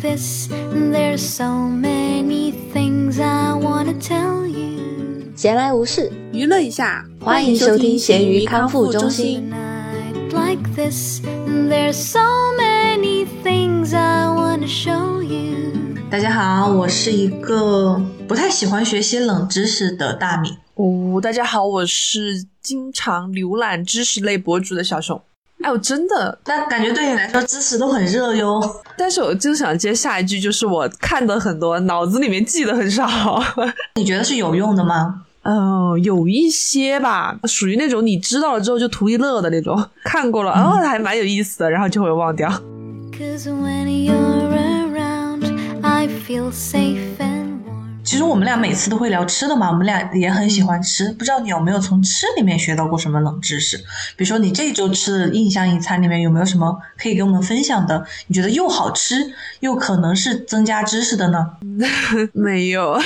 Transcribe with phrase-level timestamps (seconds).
[0.00, 0.48] this.
[0.48, 5.32] There's so many things I wanna tell you.
[5.36, 9.50] 闲来无事，娱乐一下，欢迎收听咸鱼康复中心。
[9.50, 11.20] night like this.
[11.46, 12.20] There's so
[12.58, 15.98] many things I wanna show you.
[16.10, 20.56] 大家好，我是一个不太喜欢学习冷知识的大米。
[20.74, 25.22] 哦，大家好，我是经常浏览知识类博主的小熊。
[25.62, 28.60] 哎，我真的，但感觉对你来说知识都很热哟。
[28.96, 33.08] 但是我就想接下一句，就是我看的很多，脑子里面记得很少。
[33.96, 35.22] 你觉得是有用的吗？
[35.42, 42.48] 嗯，有一些吧，属于那种你知道了之后就图一乐的那种，看过了，哦，还蛮有意思的，然后就会忘掉。
[43.12, 45.44] Cause when you're around,
[45.82, 47.39] I feel safe and.
[48.02, 51.10] 其实我们俩每次都会聊吃的嘛，我们俩也很喜欢吃。
[51.12, 53.76] 不知道你有没有从吃里面学到过什么冷知识？
[54.16, 58.04] 比如说你这周吃的印象一餐里面有没有什么可以给我们分享的？
[58.26, 61.46] 你觉得又好吃又可能是增加知识的呢？
[62.32, 62.98] 没有。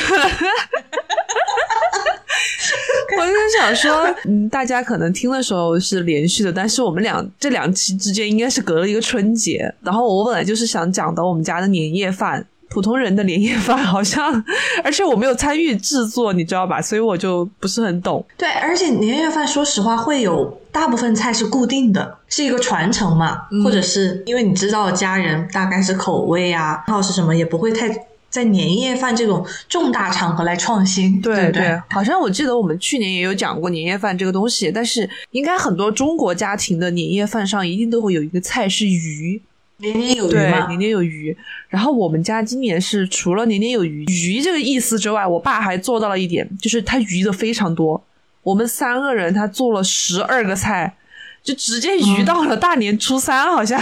[3.17, 9.73] 我就想说，嗯，大家可能听的时候是连续的，但是我们俩这两期之间应该是隔了一个春节。
[9.83, 14.44] 然后我本来就是想讲的我们家的年夜饭，普通人的年夜饭好像，
[14.83, 16.83] 而且我没有参与制作，你知道吧？
[16.83, 18.27] 所以我就不是很懂。
[18.36, 27.89] 对，而且年夜饭说实话会有大部分菜是固定的，是一个传承嘛，或者是因为你知道家人大概是口味啊，然后是什么，也不会太
[28.28, 31.80] 在年夜饭这种重大场合来创新，对不对？
[31.91, 39.41] 好像我记得我们去年也有讲过年夜饭这个东西，但是应该很多中国家庭的年夜饭上一定都会有一个菜是鱼，
[39.78, 41.36] 年年有余对，嘛年，年有余。
[41.69, 48.02] 然后我们家今年是除了年年有余鱼这个意思之外，我爸还做到了一点，就是他鱼的非常多。
[48.42, 50.95] 我们三个人他做了十二个菜，
[51.42, 53.80] 就直接鱼到了大年初三，好像、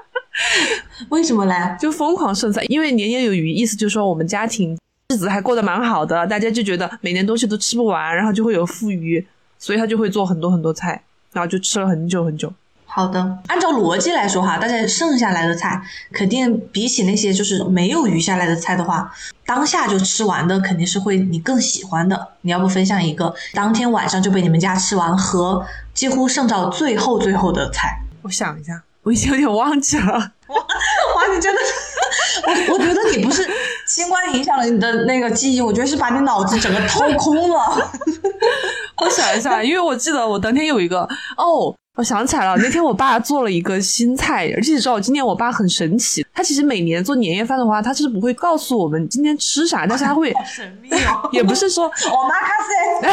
[1.10, 1.54] 为什么嘞？
[1.80, 2.62] 就疯狂剩菜。
[2.68, 9.26] 因为年年有余，意思就是说我们家庭日子还过得蛮好的，大家就觉得每年东西都吃不完，然后就会有富余，
[9.58, 12.52] 所以他就会做很多很多菜，然后就吃了很久很久。
[12.92, 15.80] 好的，按照逻辑来说哈，大家剩下来的菜
[16.12, 19.10] 肯定比起那些就是没有余下来的菜的话，
[19.46, 22.28] 当下就吃完的肯定是会你更喜欢的。
[22.40, 25.64] 你要不分享一个当天晚上就被你们家吃完和
[25.94, 27.96] 几乎剩到最后最后的菜？
[28.22, 30.12] 我想一下，我已经有点忘记了。
[30.48, 33.48] 哇哇，你真的是，我我觉得你不是
[33.86, 37.90] 新冠影响了你的那个记忆，我觉得是把你脑子整个掏空了。
[39.00, 53.10] 我想一下，因为我记得我当天有一个哦，我想起来了，那天我爸做了一个新菜，而且你知道，今年我爸很神奇，他其实每年做年夜饭的话，他是不会告诉我们今天吃啥，但是他会，神秘哦，也不是说我妈卡塞。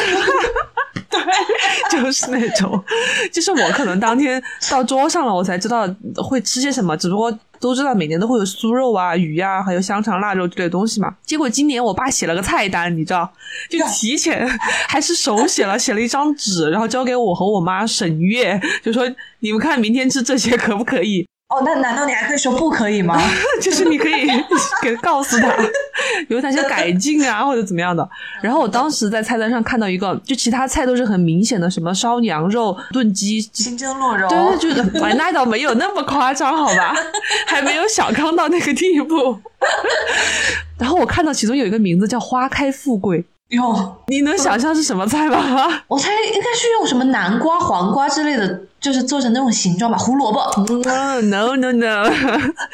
[1.89, 2.81] 就是那种，
[3.31, 11.15] 就是我可能当天到桌上了，我才知道会吃些什么，只不过都知道每年都会有酥肉啊、鱼啊，还有香肠、腊肉之类的东西嘛。
[11.23, 13.31] 结果今年我爸写了个菜单，你知道，
[13.69, 14.47] 就提前
[14.87, 19.07] 还是手写了，写了一张纸，然后交给我和我妈审阅，就说
[19.39, 21.27] 你们看明天吃这些可不可以？
[21.49, 23.17] 哦，那难道你还可以说不可以吗？
[23.61, 24.27] 就是你可以
[24.83, 25.47] 给告诉他
[26.27, 28.07] 有哪些改进啊，或者怎么样的。
[28.41, 36.93] 然后我当时在菜单上看到一个，就其他菜都是很明显的，什么烧羊肉、炖鸡，清蒸鹿肉，对对，就是哎，那倒没有那么夸张，好吧，
[37.47, 39.39] 还没有小康到那个地步。
[40.77, 45.81] 然后我看到其中有一个名字叫“花开富贵哟，”，你能想象是什么菜吗？
[45.87, 50.39] 我猜应该是用什么南瓜、黄瓜之类的，就是做成那种形状吧，胡萝卜。
[50.83, 52.09] 嗯 no no no，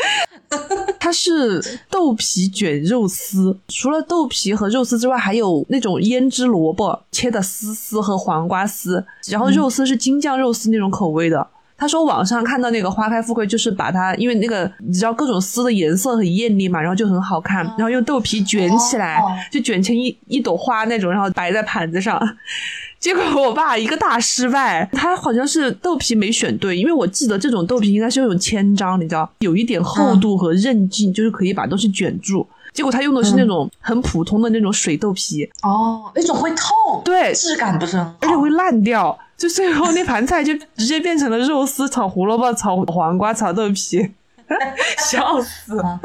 [1.00, 11.48] 它是豆皮卷肉丝，除了豆皮和肉丝之外，还有那种腌制萝卜切的丝丝和黄瓜丝，然后肉丝是京酱肉丝那种口味的。
[11.78, 22.20] 他说网上看到那个花开富贵，就是把它，因为那个你知道各种丝的颜色很艳丽嘛，然后就很好看，然后用豆皮卷起来，哦就卷成一一朵花那种，然后摆在盘子上。
[23.00, 32.48] 结果我爸一个大失败，他好像是豆皮没选对，因为我记得这种豆皮应该是有种千张，你知道，有一点厚度和韧劲，就是可以把东西卷住。
[32.74, 38.16] 结果他用的是那种很普通的那种水豆皮，哦，那种会透，对质感不是很好。
[38.22, 44.12] 而且会烂掉，就最后那盘菜就直接变成了肉丝炒胡萝卜、炒黄瓜、炒豆皮，
[45.10, 46.00] 笑死了！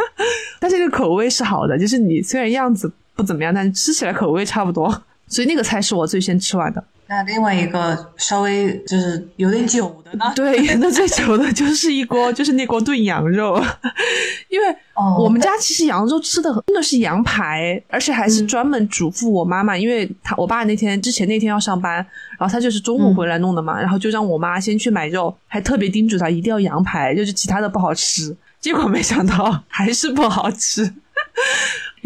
[0.61, 6.85] 但是这个口味是好的，就是你虽然样子不怎么样，但是吃起来口味差不多，所以那个菜是我最先吃完的。
[7.11, 10.31] 那另外一个稍微就是有点久的呢？
[10.37, 13.57] 对，那最久的就是一锅， 就是那锅炖羊肉，
[14.49, 21.95] 因为哦我们家其实羊肉吃的真的是羊排，而且还是专门嘱咐我妈妈，因为她我爸那天之前那天要上班，
[22.39, 28.37] 然后他就是中午回来弄的嘛，然后就让我妈先去买肉，还特别叮嘱他一定要羊排，就是其他的不好吃。
[28.61, 30.93] 结果没想到还是不好吃。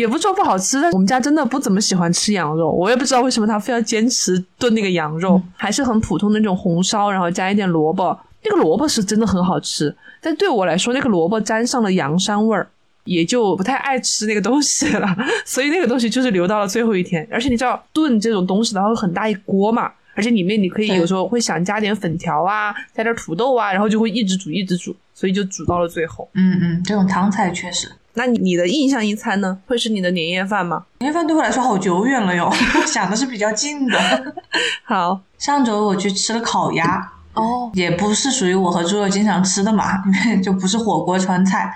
[0.02, 12.69] 也不说不好吃，但我们家真的不怎么喜欢吃羊肉，我也不知道为什么他非要坚持炖那个羊肉，还是很普通的那种红烧，然后加一点萝卜，那个萝卜是真的很好吃，但对我来说，那个萝卜沾上了羊膻味儿，
[13.04, 15.16] 也就不太爱吃那个东西了，
[15.46, 17.25] 所以那个东西就是留到了最后一天。
[17.31, 26.28] 而且你知道炖这种东西的话，很大一锅嘛，而且里面你可以有时候会想加点粉条啊，加点土豆啊，然后就会一直煮一直煮，所以就煮到了最后。
[26.34, 27.88] 嗯嗯，这种汤菜确实。
[28.14, 29.59] 那你你的印象一餐呢？
[29.67, 30.85] 会是你的年夜饭吗？
[30.99, 32.53] 年夜饭对我来说好久远了哟，
[32.87, 33.99] 想的是比较近的。
[34.85, 41.75] 好，上周我去吃了烤鸭，哦，也不是属于我和猪肉经常吃的嘛，因 为就不是火锅川菜。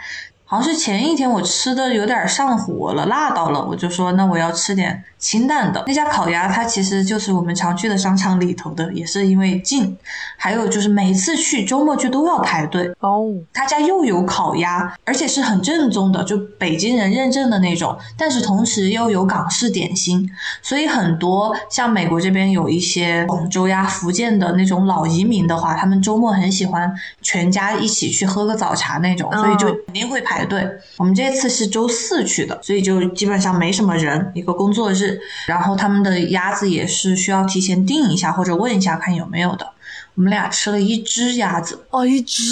[0.49, 5.83] 好像是前一天我吃的有点上火了，辣到了，我就说那我要吃点清淡的。
[5.89, 9.99] 那家烤鸭它其实就是我们常去的商场里头的，也是因为近，
[10.37, 13.27] 还有就是每次去周末去都要排队哦。
[13.53, 20.31] 他家又有烤鸭，而且是很正宗的，就北京人认证的那种，但是同时又有港式点心，
[20.63, 26.89] 所以很多像美国这边有一些广州呀、福建的那种老移民的话，他们周末很喜欢
[27.21, 30.37] 全家一起去喝个早茶那种，所以就肯定会排。
[30.37, 35.16] 排队，我们这次是周四去的，所以就基本上没什么人，一个工作日。
[35.47, 39.67] 然后他们的鸭子也是需要提前订一下或者问一下看有没有的。
[40.15, 42.43] 我们俩吃了一只鸭子，哦，一只，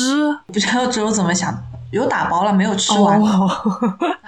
[0.46, 1.56] 不知道之后怎么想，
[1.92, 3.18] 有打包了没有吃完。
[3.18, 3.48] 然后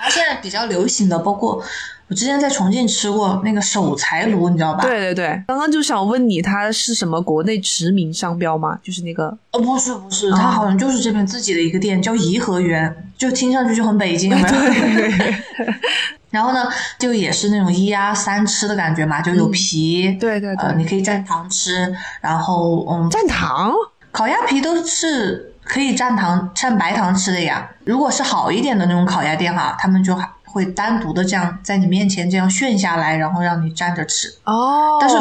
[0.09, 1.63] 现在比较流行的，包括。
[2.09, 4.81] 我之前在重庆吃过那个手柴炉，你知道吧？
[4.83, 8.79] 对对对，刚刚就想问你，它是什么国内驰名商标吗？
[8.81, 9.37] 就是那个？
[9.51, 14.55] 哦，不是不是，它好像就是这边自己的一个店，叫颐和园，就听上去就很北京，有没有？
[16.31, 16.69] 然后呢，
[16.99, 23.73] 就也是那种一鸭三吃的感觉嘛，就有皮，对对对，你可以蘸糖吃，然后嗯，蘸糖，
[24.13, 27.69] 烤鸭皮都是可以蘸糖蘸白糖吃的呀。
[27.85, 30.29] 如果是好一点的那种烤鸭店哈，他们就还。
[30.49, 34.97] 会单独的这样在你面前这样炫下来，然后让你蘸着吃哦。
[34.99, 35.15] 但是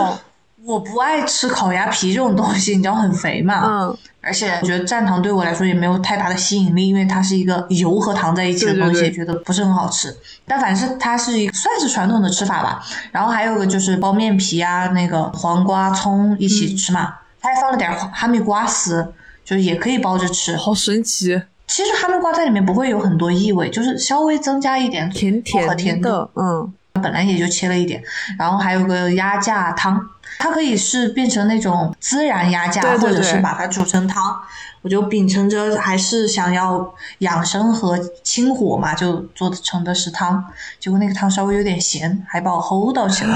[0.66, 3.64] 我不爱吃烤鸭皮这种东西，你知道很肥嘛。
[3.66, 3.98] 嗯。
[4.22, 10.12] 而且我觉得蘸糖对我来说也没有太大的吸引力，因为它是一个油和糖在一起的东西，觉得不是很好吃。
[10.48, 12.84] 但反正它是一算是传统的吃法吧。
[13.12, 17.14] 然后还有个就是包面皮啊，那个黄瓜、葱一起吃嘛。
[17.40, 19.14] 它还放了点哈密瓜丝，
[19.44, 20.58] 就是也可以包着吃。
[20.58, 21.40] 好神奇。
[21.68, 28.02] 其实哈密瓜在里面不会有很多异味，就是稍微增加一点甜甜的，嗯，本来也就切了一点，
[28.38, 30.00] 然后还有个鸭架汤，
[30.40, 34.42] 它可以是变成那种孜然鸭架，或者是把它煮成汤。
[34.82, 40.46] 我就秉承着还是想要养生和清火嘛，就做成的是汤。
[40.80, 43.36] 结果那个汤稍微有点咸，还把我齁到去了，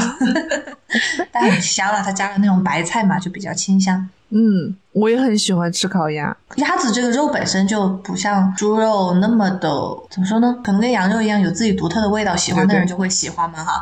[1.32, 4.08] 但很香了，它加了那种白菜嘛，就比较清香。
[4.30, 6.36] 嗯，我也很喜欢吃烤鸭。
[6.58, 9.70] 鸭子这个肉本身就不像猪肉那么的，
[10.10, 10.60] 怎么说呢？
[10.64, 13.82] 可能跟羊肉一样有自己独特的味道，喜欢的人就会喜欢嘛哈。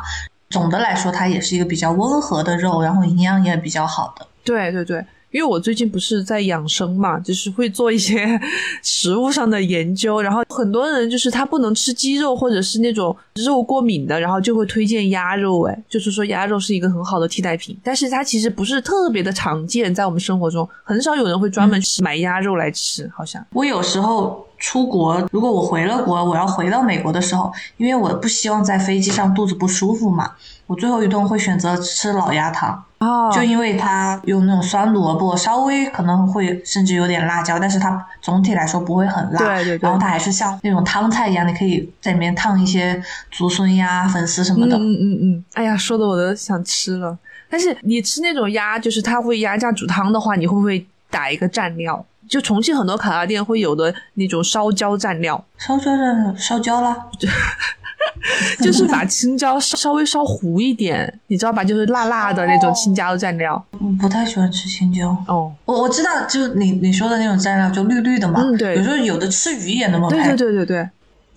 [0.50, 4.26] 总的来说，它也是一个比较温和的肉，然后营养也比较好的。
[4.44, 5.04] 对对对。
[5.30, 8.40] 因为我最近不是在养生嘛， 就是会做一些
[8.82, 30.32] 食物上的研究，然后很多人就是他不能吃鸡肉或者是那种肉过敏的，然后就会推荐鸭肉，哎，就是说鸭肉是一个很好的替代品，但是它其实不是特别的常见，在我们生活中很少有人会专门买鸭肉来吃，好像我有时候出国，如果我回了国，我要回到美国的时候，因为我不希望在飞机上肚子不舒服嘛，
[30.66, 32.82] 我最后一顿会选择吃老鸭汤。
[32.98, 39.38] 哦，就因为它用那种酸萝卜，稍微可能会甚至有点辣椒，但是它总体来说不会很辣。
[39.38, 39.78] 对对对。
[39.82, 43.00] 然后它还是像那种汤菜一样，你可以在里面烫一些
[43.30, 44.76] 竹笋呀、粉丝什么的。
[44.76, 45.44] 嗯嗯嗯。
[45.54, 47.16] 哎呀，说的我都想吃了。
[47.48, 52.04] 但是你吃那种鸭，就是它会鸭架煮汤的话，你会不会打一个蘸料？
[52.28, 55.42] 就重庆很多烤鸭店会有的那种烧焦蘸料。
[55.56, 57.06] 烧焦蘸烧焦了。
[58.62, 61.62] 就是把青椒稍稍微烧糊一点，你知道吧？
[61.64, 63.62] 就是辣辣的那种青椒蘸料。
[63.72, 65.16] 我不太喜欢吃青椒。
[65.26, 68.40] 哦，我我知道，就是你你说的那种蘸料，就绿绿的嘛。
[68.42, 68.76] 嗯，对。
[68.76, 70.16] 有时候有的吃鱼也那么配。
[70.16, 70.88] 对对对对对。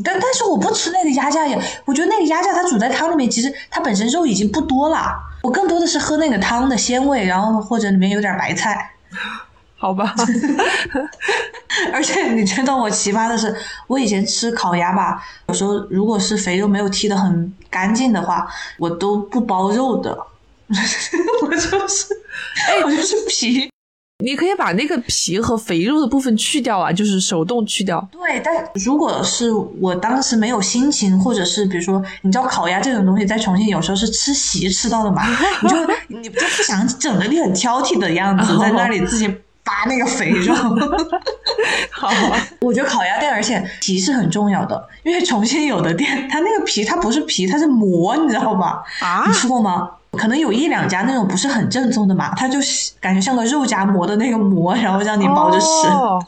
[0.03, 5.13] 但但是我不吃那个鸭架也，我觉得那个鸭架它煮在汤里面，其实它本身肉已经不多了。
[5.43, 8.91] 我更多的是喝那个汤的鲜味，然后或者里面有点白菜。
[9.81, 10.13] 好吧，
[11.91, 13.51] 而且你知道我奇葩的是，
[13.87, 18.47] 我以前吃烤鸭吧，有时候如果是肥肉没有剔的很干净的话，
[18.77, 20.15] 我都不包肉的，
[21.41, 21.57] 我就
[21.87, 22.13] 是，
[22.67, 23.67] 哎，我就是皮。
[24.23, 28.07] 你可以把那个皮和肥肉的部分去掉啊，就是手动去掉。
[28.11, 35.23] 对，但如果是我当时没有心情，或者是比如说，你知道烤鸭这种东西在重庆有时候是吃席吃到的嘛，
[35.63, 35.75] 你就
[36.09, 39.35] 你就不想整的你很挑剔的样子， 在那里自己。
[39.71, 40.53] 扒那个肥肉。
[41.91, 48.83] 好啊，我觉得烤鸭店，而且皮是很重要的，因为重庆有的店，它那个皮它不是皮，它是膜，你知道吧？
[48.99, 49.89] 啊你吃过吗？
[50.17, 56.21] 可能有一两家那种不是很正宗的嘛，它就是感觉像个肉夹馍的那个馍，然后让你包着吃，哦，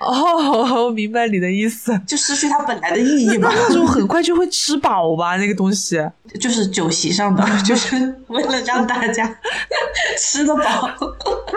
[0.00, 1.96] 哦我明白你的意思。
[2.04, 3.48] 就失去它本来的意义嘛。
[3.54, 5.96] 那种很快就会吃饱吧，那个东西。
[6.40, 7.96] 就是酒席上的， 就是
[8.26, 9.32] 为了让大家
[10.18, 10.90] 吃得饱。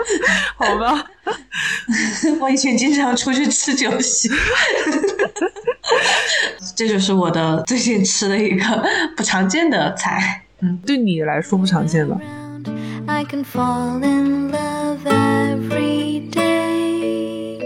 [0.56, 1.04] 好吧，
[2.40, 4.28] 我以前经常出去吃酒席，
[6.76, 8.64] 这就是我的最近吃的一个
[9.16, 10.42] 不常见的菜。
[10.60, 12.14] 嗯对你来说不常见的。
[12.14, 12.68] around.
[13.08, 17.58] I can fall in love every day.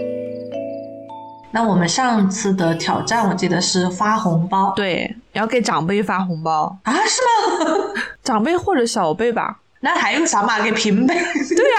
[1.51, 7.21] 那我们上次的挑战，我记得是发红包，对，要给长辈发红包，啊，是
[7.65, 7.93] 吗？
[8.23, 9.59] 长辈或者小辈吧。
[9.81, 10.61] 那还有啥嘛？
[10.61, 11.13] 给平辈？
[11.13, 11.77] 对呀、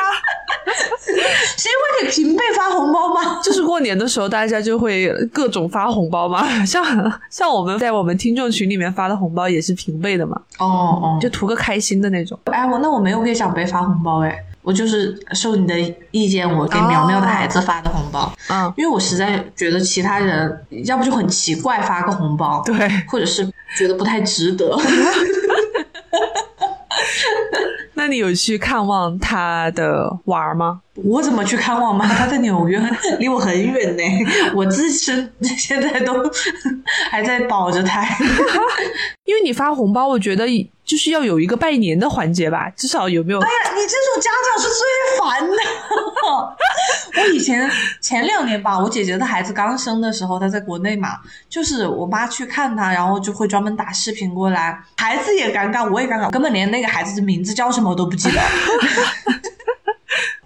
[1.56, 3.40] 谁会给平辈发红包吗？
[3.42, 6.46] 就是过年的时候，大家就会各种发红包嘛。
[6.64, 6.84] 像
[7.30, 12.38] 像我们在我们听众群里面发的红包也是平辈的嘛，哦哦，就图个开心的那种。
[12.44, 15.74] 哎，我那我没有给长辈发红包哎，我就是受你的
[16.12, 22.76] 意见，我给苗苗的孩子发的红包，嗯，因为我实在觉得其他人要不就很奇怪发个红包，对。
[23.08, 23.44] 或者是
[23.76, 24.78] 觉得不太值得。
[27.98, 30.80] 那你有去看望他的娃儿吗？
[30.94, 32.06] 我怎么去看望妈？
[32.14, 32.80] 她在纽约，
[33.18, 34.02] 离我很远呢。
[34.54, 36.14] 我自身现在都
[37.10, 38.08] 还在保着胎。
[39.24, 40.46] 因为你发红包，我觉得
[40.88, 43.40] 就是要有一个拜年的环节吧，至少有没有？
[43.40, 44.80] 哎呀，你这种家长是最
[45.20, 45.54] 烦的。
[47.20, 51.18] 我以前前两年吧，我姐姐的孩子刚生的时候，她在国内嘛，
[51.48, 58.40] 就是我妈去看她，然后就会专门打视频过来，孩子也尴尬，我也尴尬，根本连那个孩子的名字叫什么我都不记得。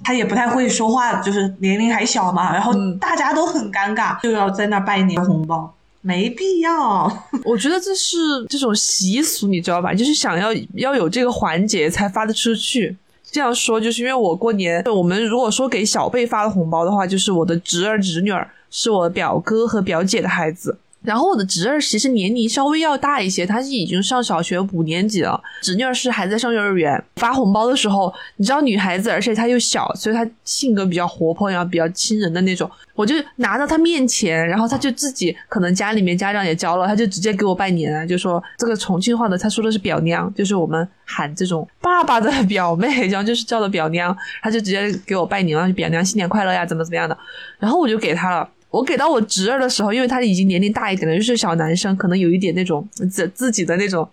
[0.05, 7.11] 他也不太会说话，就是年龄还小嘛，然后大家都很尴尬，就要在那儿拜年红包，没必要。
[7.45, 8.17] 我觉得这是
[8.49, 9.95] 这种习俗，你知道吧？
[9.95, 12.97] 就是想要要有这个环节才发得出去。
[13.31, 20.77] 这样说，就是因为我过年，我们如果说给小辈发的红包的话，就是我的侄儿侄女儿是我表哥和表姐的孩子。
[21.03, 27.03] 然后我的侄儿其实年龄稍微要大一些，他是已经上小学五年级了，侄女儿是还在上幼儿园。
[27.17, 32.71] 发红包的时候，你知道女孩子，而且她又小，所以她性格比较活泼，然后比较亲人的那种。
[32.95, 47.17] 我就拿到她面前，然后她就自己可能家里面家长也教了，她就直接给我拜年，就说这个重庆话的，她说的是表娘，就是我们喊这种爸爸的表妹，然后就是叫的表娘，她就直接给我拜年了，表娘新年快乐呀，怎么怎么样的。
[47.59, 48.49] 然后我就给她了。
[48.73, 54.09] 我给到我侄儿的时候，因为他已经年龄大一点了，就是小男生，可能有一点那种自自己的那种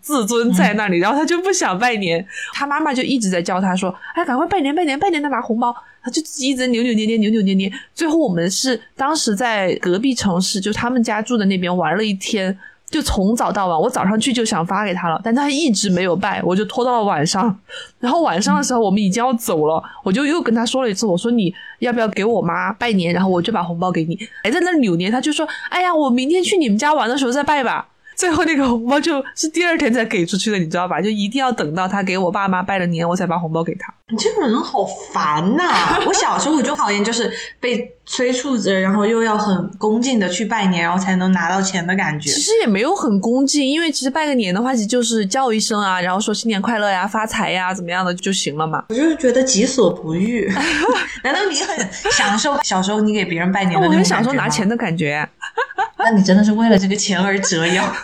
[0.00, 7.72] 自尊在那里，然后他就不想拜年，他妈妈就一直在叫他说：“哎，赶快拜年，拜年，拜年的拿红包。”他就自己一直扭扭捏捏，扭扭捏捏。
[7.94, 12.56] 最后我们是当时在隔壁城市，就他们家住的那边玩了一天。
[12.90, 17.58] 就从早到晚，我早上去就想发给他了，但他一直没有拜，我就拖到了晚上。
[17.98, 24.16] 然后晚上的时候，我们已经要走了，我就又跟他说了一次，我说你要不要给我妈拜年，然后我就把红包给你。
[24.42, 31.00] 还在那扭捏，他就说：“哎呀，我明天去你们家玩的时候再拜吧。”最后那个红包就是第二天才给出去的，你知道吧？
[31.00, 33.92] 就一定要等到他给我爸妈拜了年，我才把红包给他。
[34.10, 42.40] 你这个人好烦呐、我小时候我就讨厌，就是被催促着，然后又要很恭敬的去拜年，然后才能拿到钱的感觉其。
[42.40, 48.84] 实也没有很恭敬，因为其实拜个年的话，其实就是叫一声啊，然后说新年快乐呀、发财呀，怎么样的就行了嘛。
[48.90, 50.52] 我就是觉得己所不欲。
[51.24, 55.26] 难道你很享受小时候你给别人拜年的我那种很享受拿钱的感觉。
[55.98, 57.84] 那你真的是为了这个钱而折腰。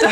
[0.00, 0.10] 对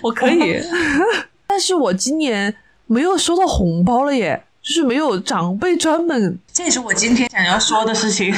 [0.00, 0.60] 我可以，
[1.46, 2.54] 但是我今年
[2.86, 8.34] 没有收到红包了耶，就是没有长辈专门这也是我今天想要说的事情，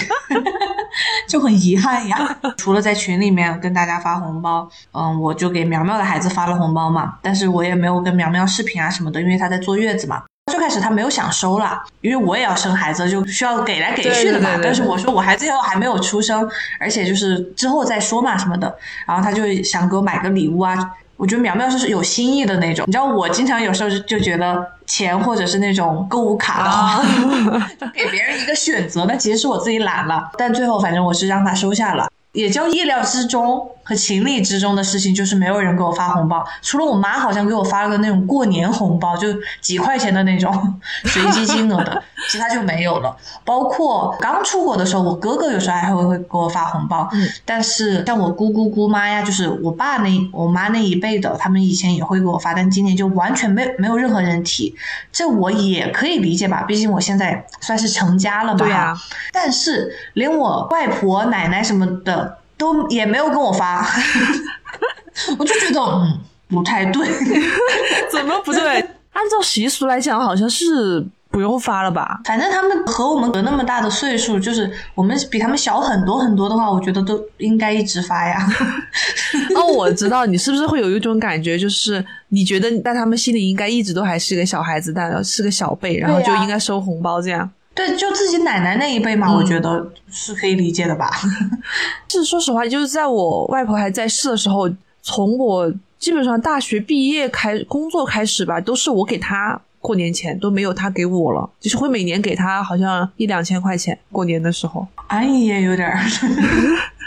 [1.29, 2.39] 就很遗憾呀。
[2.57, 10.23] 除了在群里面跟大家发红包，嗯，我就给苗苗的孩子发了红包嘛，但是我也没有跟苗苗视频啊什么的，因为她在坐月子嘛。
[10.53, 14.51] 最开始他没有想收啦，因为我也要生孩子，就需要给来给去的嘛。
[14.51, 16.47] 对对对对但是我说我孩子要还没有出生，
[16.79, 18.77] 而且就是之后再说嘛什么的。
[19.07, 20.77] 然后他就想给我买个礼物啊。
[21.17, 27.03] 我觉得苗苗是有心意的那种，你知道，我经常有时候就就觉得钱或者是那种购物卡的话，
[27.81, 30.31] 就给别人一个选择，但其实是我自己懒了。
[30.37, 32.07] 但最后反正我是让他收下了。
[32.35, 39.29] 也叫意料之中和情理之中的事情，就是没有人给我发红包，除了我妈好像给我发了个那种过年红包，就
[39.61, 40.53] 几块钱的那种
[41.05, 43.17] 随机金额的， 其他就没有了。
[43.45, 47.29] 包括刚出国的时候，我哥哥有时候还会会给我发红包，嗯。
[47.45, 54.75] 但是像我姑姑姑妈呀，就是我爸那我妈那一辈的，他们以前也会给我发，但今年就完全没没有任何人提，
[55.13, 58.97] 这我也可以理解吧，毕竟我现在算是成家了嘛，对啊、
[59.31, 62.24] 但是连我外婆、奶奶什么的
[62.57, 63.87] 都也没有跟我发，
[65.39, 67.07] 我就觉得嗯不太对。
[68.11, 68.63] 怎么不对？
[69.13, 72.21] 按照习俗来讲，好像是不用发了吧？
[72.25, 78.45] 反正他们和我们隔那么大的岁数，就是我们比他们小很多很多的话，我觉得都应该一直发呀。
[79.57, 87.49] 哦，我知道你是不是会有一种感觉，就是你觉得在他们心里应该一直都还是一个小孩子，但是个小辈，然后就应该收红包这样。
[87.75, 91.11] 对，就自己奶奶那一辈嘛，嗯我觉得是可以理解的吧。
[92.09, 94.71] 是说实话，就是在我外婆还在世的时候，
[95.03, 104.87] 从我基本上大学毕业开工作开始吧，都是我给她过年钱，都没有她给我了，就是会每年给她好像一两千块钱过年的时候。
[105.09, 105.99] 安逸也有点儿。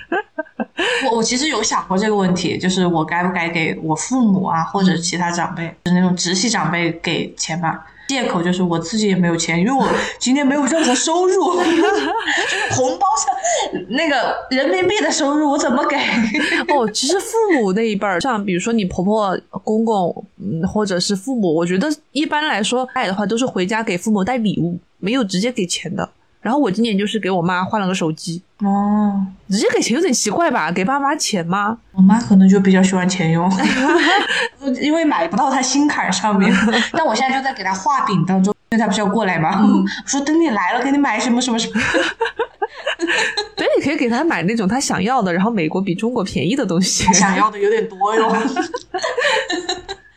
[1.09, 7.85] 我我其实有想过这个问题，就是我该不该给我父母啊，或者其他长辈，就是那种直系长辈给钱吧。
[8.07, 9.87] 借口就是我自己也没有钱，因为我
[10.19, 15.95] 今天没有任何收入， 就是红包上那个人民币的收入我怎么给？
[16.73, 26.09] 哦，其实父母那一辈儿，像比如说你婆婆、公公，嗯，或者是父母，我觉得一般来说爱的话都是回家给父母带礼物，没有直接给钱的。
[26.47, 30.71] 然后我今年就是给我妈换了个手机，哦，直接给钱有点奇怪吧？
[30.71, 31.77] 给爸妈钱吗？
[31.91, 33.51] 我妈可能就比较喜欢钱用，
[34.79, 36.49] 因为买不到她心坎上面。
[36.95, 39.59] 但我现在就在给她画饼当中，因为她不是要过来吗？
[39.61, 41.73] 我说等你来了，给你买什么什么什么。
[43.57, 47.03] 对，你可以给她买那种她想要的，然后美国比中国便宜的东西。
[47.13, 48.33] 想要的有点多哟。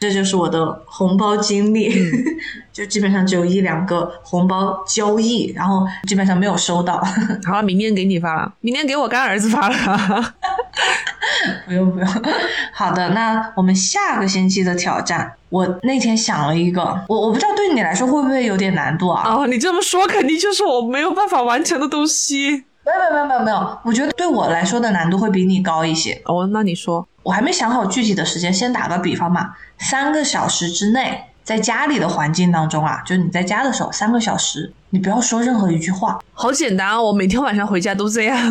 [0.00, 1.94] 这就是我的红包经历，
[2.72, 6.96] 就基本上只有一两个红包交易，然后基本上没有收到。
[7.44, 9.76] 好了，明天给你发了，明天给我干儿子发了。
[11.66, 12.08] 不用不用，
[12.72, 19.22] 好的，那我们下个星期的挑战，我那天想了一个，我我不知道对你来说会不会有点难度啊？
[19.28, 22.64] 哦，你这么说肯定就是我没有办法完成的东西。
[22.82, 26.20] 没有没有没有没有，我觉得对我来说的难度会比你高一些。
[26.24, 36.18] 哦，那你说，我还没想好具体的时间，先打个比方嘛，三个小时之内，在家里的环境当中啊，就是你在家的时候，三个小时，你不要说任何一句话。
[36.32, 37.02] 好简单啊！
[37.02, 38.36] 我每天晚上回家都这样。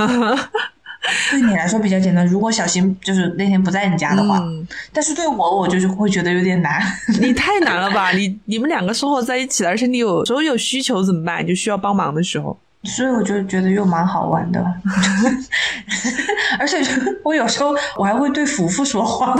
[1.32, 6.82] 对你来说比较简单，如果小新就是那天不在你家的话，嗯，但是对我，我就是会觉得有点难。
[7.22, 8.12] 你太难了吧？
[8.18, 11.42] 你你们两个生活在一起了，而且你有时候有需求怎么办？
[11.44, 14.64] 你就需要帮忙的时候，所以我就觉得又蛮好玩的，
[16.60, 16.78] 而且
[17.24, 19.36] 我有时候我还会对福福说话。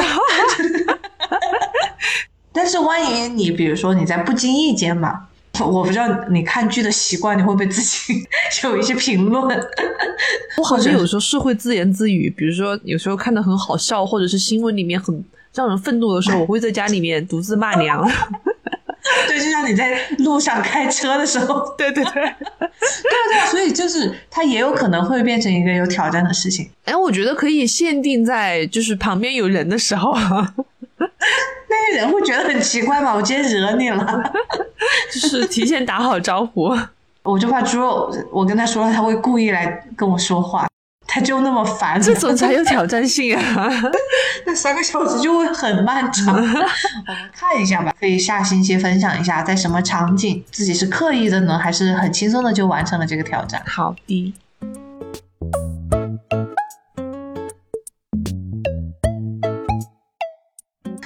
[2.52, 5.28] 但是万一你比如说你在不经意间嘛，
[5.60, 8.14] 我不知道你看剧的习惯，你会不会自己
[8.64, 9.60] 有一些评论？
[10.58, 18.08] 我好像有时候是会自言自语，比如说有时候看的很好笑，或者是新闻里面很让人愤怒的时候，我会在家里面独自骂娘。
[19.28, 22.14] 对，就像你在路上开车的时候，对对对。
[22.14, 22.30] 对
[23.32, 26.70] 对，所以就是它也有可能会变成一个有挑战的事情。
[26.86, 30.14] 哎，我觉得可以限定在就是旁边有人的时候，
[31.70, 33.14] 那个人会觉得很奇怪吗？
[33.16, 34.32] 我今天惹你了，
[35.14, 36.76] 就 是提前打好招呼。
[37.24, 40.68] 我就怕猪肉，我跟他说了，他会故意来跟我说话，
[41.06, 43.70] 他就那么烦，这种才有挑战性啊！
[44.46, 46.34] 那三个小时就会很漫长。
[46.36, 53.62] 我们看一下吧，可以下星期分享一下，在什么场景自己是刻意的呢，还是很轻松的就完成了这个挑战？
[53.68, 54.34] 好的，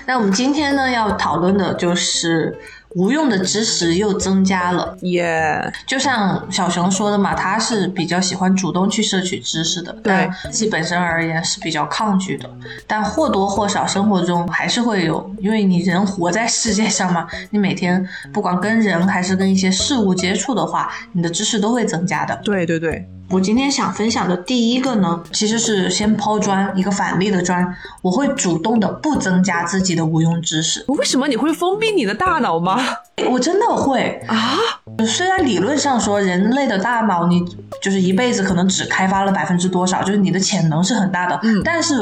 [0.05, 2.57] 那我们今天呢要讨论的就是
[2.95, 4.95] 无用的知识又增加了。
[5.01, 12.47] 耶、就像小熊说的嘛，他是比较喜欢主动去摄取知识的，但自己本身而言是比较抗拒的。
[12.85, 22.39] 但或多或少生活中还是会有，因为你人活在世界上嘛，你每天不管跟人还是跟一些事物接触的话，你的知识都会增加的。
[22.43, 30.85] 对对对，我今天想分享的第一个呢，其实是先抛砖一个反例的砖，我会主动的不增加自己的无用知识。
[30.87, 32.79] 为什么你会封闭你的大脑吗？
[33.31, 34.55] 我真的会，啊，
[35.07, 37.43] 虽然理论上说人类的大脑你
[37.81, 41.95] 就是一辈子可能只开发了百分之多少，就是你的潜能是很大的，嗯但是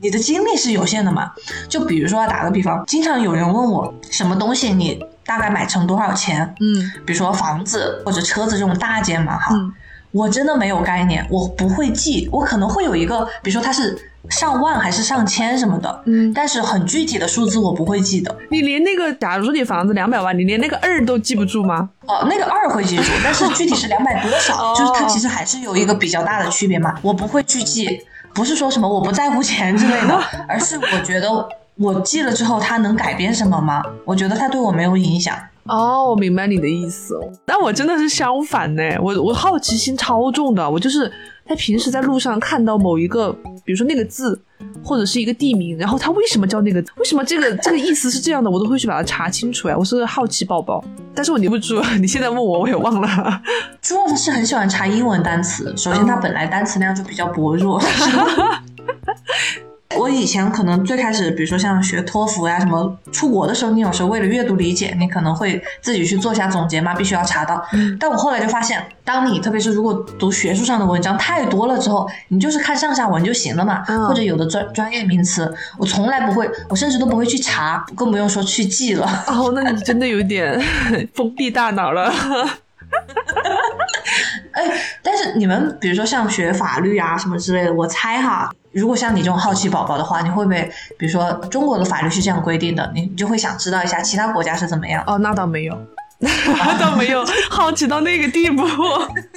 [0.00, 1.32] 你的精力是有限的嘛。
[1.68, 9.54] 就比如说打个比方，经常有人问我什么东西你大概买成多少钱，嗯比如说房子或者车子这种大件嘛哈。
[9.54, 9.70] 嗯
[10.12, 13.96] 我真的没有概念，我不会记，我可能会有一个，比如说它是
[14.30, 18.34] 上万还是上千什么的，嗯，但是很具体的数字我不会记得。
[18.50, 21.88] 你连那个，假如说你房子两百万，你连那个二都记不住吗？
[22.06, 26.94] 哦，那个二会记住， 但是具体是两百多少，哦就是它其实还是有一个比较大的区别嘛。
[27.02, 28.00] 我不会去记，
[28.34, 31.28] 不是说什么我不在乎钱之类的， 而是我觉得
[31.76, 33.82] 我记了之后它能改变什么吗？
[34.04, 35.36] 我觉得它对我没有影响。
[35.68, 37.18] 哦，我明白你的意思。
[37.44, 41.10] 但我真的是相反呢，我我好奇心超重的，我就是
[41.44, 43.32] 他平时在路上看到某一个，
[43.64, 44.40] 比如说那个字
[44.82, 50.82] 或者是一个地名，然后他为什么叫那个，为什么这个这个意思是这样的，我都会去把它查清楚呀，我是个好奇宝宝。
[51.14, 53.42] 但是我留不住， 你现在问我我也忘了。
[53.82, 57.80] 朱老师是很喜欢查英文单词，首先他本来单词量就比较薄弱。
[59.96, 67.64] 我以前可能最开始，比如说像学托福呀、什么，出国的时候，你有时候为了阅读理解，你可能会自己去做下总结嘛，必须要查到。
[67.98, 79.24] 但我后来就发现，当你特别是如果读学术上的文章太多了之后，你就是看上下文就行了嘛，嗯或者有的专专业名词，我从来不会，我甚至都不会去查，更不用说去记了。
[79.26, 80.60] 哦，那你真的有点
[81.14, 82.12] 封闭大脑了。
[82.90, 83.58] 哈哈哈
[84.52, 84.62] 哎，
[85.02, 95.04] 但是你们比如说像学法律啊什么之类的，我猜哈，如果像你这种好奇宝宝的话，你会不会比如说中国的法律是这样规定的，你你就会想知道一下其他国家是怎么样？
[95.06, 95.78] 哦，那倒没有，
[96.80, 98.64] 倒没有 好奇到那个地步，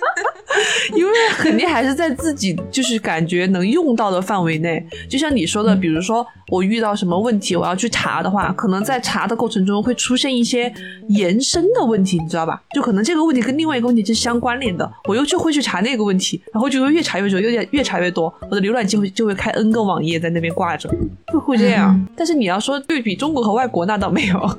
[0.97, 4.83] 因为肯定还是在自己就是感觉能用到的范围内。
[5.07, 10.73] 就像你说的，比如说我遇到什么问题，我要去查的话，可能在查的过程中会出现一些
[11.09, 12.59] 延伸的问题，你知道吧？
[12.73, 20.89] 就可能这个问题跟另外一个问题是相关联的，我又就会去查那个问题，然后就会越查越久，越越查越多，我的浏览器会就会开 N 个网页在那边挂着，
[21.27, 22.07] 会会这样。
[22.15, 24.57] 但是你要说对比中国和外国，那倒没有。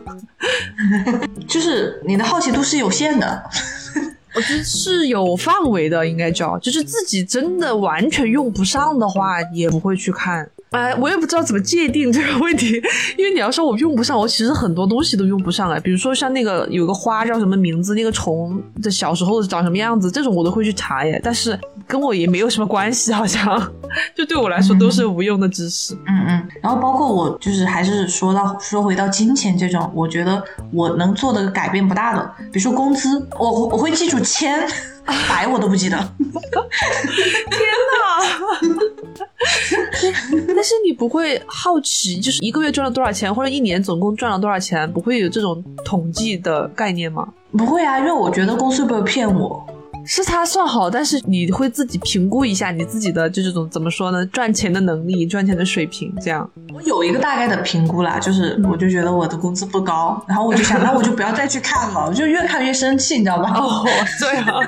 [1.47, 3.43] 就是你你的好奇度是有限的。
[4.37, 10.47] 我觉得是有范围的，应该叫，就是自己真的完全用不上的话，也不会去看。
[10.73, 12.83] 哎，我也不知道怎么界定这个问题，
[13.17, 15.79] 因为你要说我用不上，我其实很多东西都用不上哎。
[15.81, 21.21] 比如说像那个有个花叫什么名字，那个虫的小时候长什么样子，这种我都会去查耶。
[21.23, 23.73] 但是跟我也没有什么关系，好像
[24.17, 25.95] 就对我来说都是无用的知识。
[26.07, 34.67] 嗯嗯，然后包括我就是还是说到说回到金钱这种，我觉得我能做的改变不大的，比如说工资，我我会记住千。
[35.05, 36.07] 百我都不记得，天
[37.93, 38.03] 哪！
[40.55, 47.29] 但是你不会好奇，就是一个月赚了多少钱，或者一年总共赚了多少钱，不会有这种统计的概念吗？
[47.57, 49.67] 不会啊，因为我觉得公司不会骗我。
[50.05, 54.25] 是他算好，但是你会自己评估一下你自己的就这种怎么说呢？
[54.27, 56.49] 赚钱的能力、赚钱的水平，这样。
[56.75, 63.51] 我有一个大概的评估啦，就是我就觉得我的工资不高，然后我就想，那我就不要再去看了，我就越看越生气，你知道吧？
[63.55, 63.85] 哦，
[64.21, 64.59] 对啊。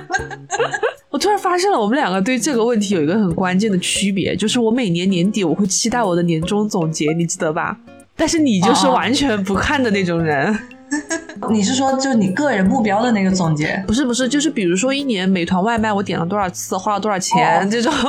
[1.11, 7.77] 我突然发现了，我们两个对这个问题有一个很关键的区别，就是我每年年底我会期待我的年终总结，你记得吧？
[8.16, 10.57] 但是你就是完全不看的那种人。
[11.50, 13.83] 你是说就是你个人目标的那个总结？
[13.87, 17.92] 不是不是，就是比如说一年美团外卖我点了多少次，花了多少钱、哦这种。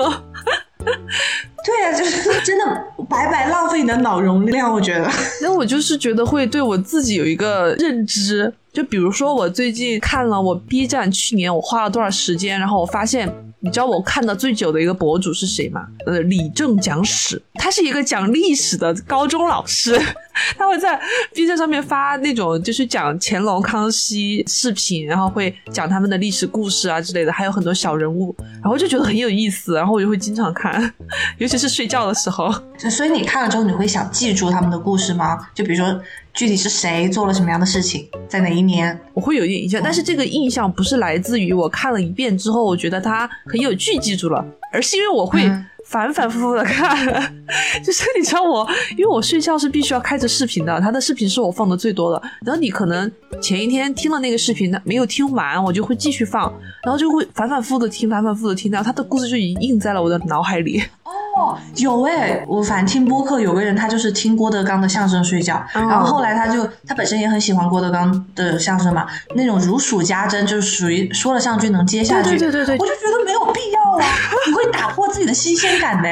[1.65, 2.65] 对呀、就是真的
[3.09, 5.09] 白白浪费你的脑容量，我觉得。
[5.41, 13.27] 那我就是觉得会对我自己有一个认知，就比如说我最近看了我 B 站去年我花了多少时间，然后我发现，
[13.65, 15.87] 你知道我看的最久的一个博主是谁吗？
[16.05, 19.99] 呃，李正讲史，他是一个讲历史的高中老师，
[20.55, 21.01] 他会在
[21.33, 30.93] B 站上面发那种就是讲乾隆、康熙视频，然后会讲他们的历史故事啊之类的，还有很多小人物，然后就觉得很有意思，然后我就会经常看，
[31.39, 32.53] 尤其是睡觉的时候。
[32.91, 35.39] 所以你看了之后，你会想记住他们的故事吗？
[35.55, 35.99] 就比如说
[36.35, 38.97] 具体是谁做了什么样的事情，在哪一年？
[39.13, 46.95] 我会有一点印象，但是这个印象不是来自于我看了一遍之后，我觉得它很有趣记住了，而是因为我会嗯反反复复的看。
[47.83, 48.67] 就是你知道我，
[48.97, 52.21] 因为我睡觉是必须要开着视频的，他的视频是我放的最多的。
[52.45, 53.09] 然后你可能
[53.41, 56.51] 前一天听了那个视频，没有听完，我就会继续放，
[56.83, 60.81] 然后就会反反复复的听，反反复复的听，然后他的故事就已经印在了我的脑海里。
[61.03, 61.11] 哦，
[61.75, 74.05] 有哎，我反正听播客有个人，他就是听郭德纲的相声睡觉，哦然后后来他就他本身也很喜欢郭德纲的相声嘛，那种如数家珍，就是属于说了上句能接下句，对对对对对我就觉得没有必要啊，
[74.47, 76.09] 你会打破自己的新鲜感的。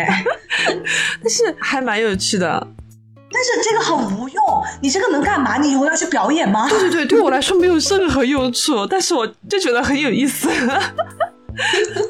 [1.21, 2.67] 但是还蛮有趣的。
[3.36, 5.57] 但是这个很无用，你这个能干嘛？
[5.57, 6.69] 你以后要去表演吗？
[6.69, 10.47] 对对对，对我来说没有任何用处，但是我就觉得很有意思。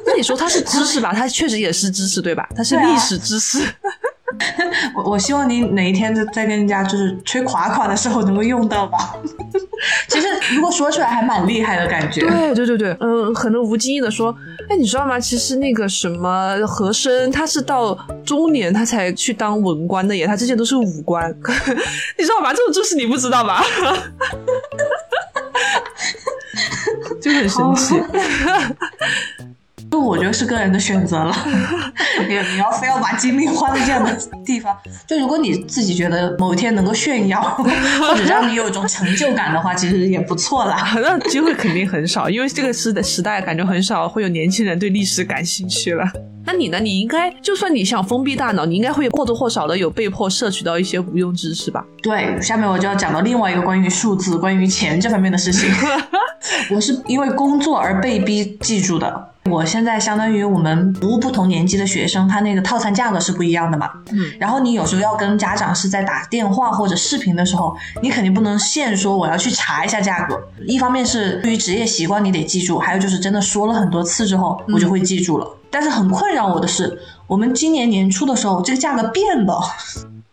[0.06, 1.14] 那你说它是知识吧？
[1.14, 2.48] 它确实也是知识，对吧？
[2.56, 3.60] 它是历史知识。
[4.96, 9.16] 我我希望你哪一天就在跟人家就是吹垮垮的时候能够用到吧。
[10.10, 12.22] 其实如果说出来还蛮厉害的感觉。
[12.22, 14.36] 对对对对，嗯，可能无经意的说，
[14.70, 15.20] 哎，你知道吗？
[15.20, 21.30] 其实那个什么和珅，他是到中年他才去当文官的耶，他之前都是武官，
[22.18, 22.52] 你知道吧？
[22.54, 23.64] 这种知识你不知道吧？
[27.24, 27.96] 就很神奇。
[29.94, 31.32] 就我觉得是个人的选择了，
[32.28, 34.12] 你你要非要把精力花在这样的
[34.44, 34.76] 地方，
[35.06, 40.96] 就如果你自己觉得某一天能够炫耀， 或者让你有一种成就感的话，其实也不错啦。
[40.96, 46.04] 那机会肯定很少，因为这个时的时代感觉很少会有年轻人对历史感兴趣了。
[46.44, 46.80] 那你呢？
[46.80, 51.86] 你应该就算你想封闭大脑，你应该会或多或少的有被迫摄取到一些无用知识吧？
[52.02, 55.70] 对，下面我就要讲到另外一个关于数字、关于钱这方面的事情。
[56.72, 59.30] 我是因为工作而被逼记住的。
[59.50, 63.90] 我现在相当于我们服务不同年级的学生，他那个套餐价格是不一样的嘛。
[64.12, 64.32] 嗯。
[64.40, 70.42] 然后你有时候要跟家长是在打电话或者视频的时候，你肯定不能现说我要去查一下价格。
[70.66, 75.48] 一方面是对于职业习惯你得记住，还有就是真的说了很多次之后，我就会记住了。
[75.70, 79.62] 但是很困扰我的是，我们今年年初的时候，这个价格变了。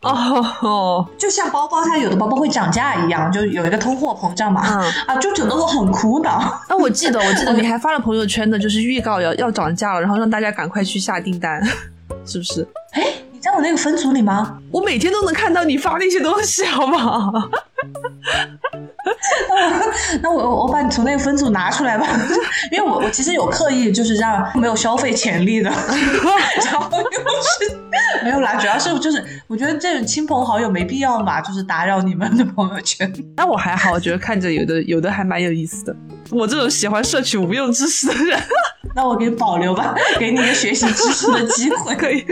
[0.02, 4.62] 哦，就像包包，它有的包包会涨价一样，就有一个通货膨胀嘛，
[5.06, 6.30] 啊，就整得我很苦恼。
[6.30, 11.62] 啊，我记得，我记得你还发了朋友圈的，就是预告要要涨价了，然后让大家赶快去下订单，
[12.24, 12.66] 是不是？
[12.92, 14.58] 哎，你在我那个分组里吗？
[14.70, 17.32] 我每天都能看到你发那些东西，好不好？
[20.22, 22.06] 那我我把你从那个分组拿出来吧，
[22.70, 27.18] 因为我我其实有刻意就是让没有消费潜力的，然后就
[27.68, 27.78] 是
[28.22, 33.12] 没有啦，主要是就是我觉得这种亲朋好友没必要嘛，就是打扰你们的朋友圈。
[33.36, 35.94] 那我还好，我觉得看着有的有的还蛮有意思的。
[36.30, 38.38] 我这种喜欢摄取无用知识的人，
[38.94, 41.94] 那我给你保留吧，给你一个学习知识的机会。
[42.00, 42.24] 可以。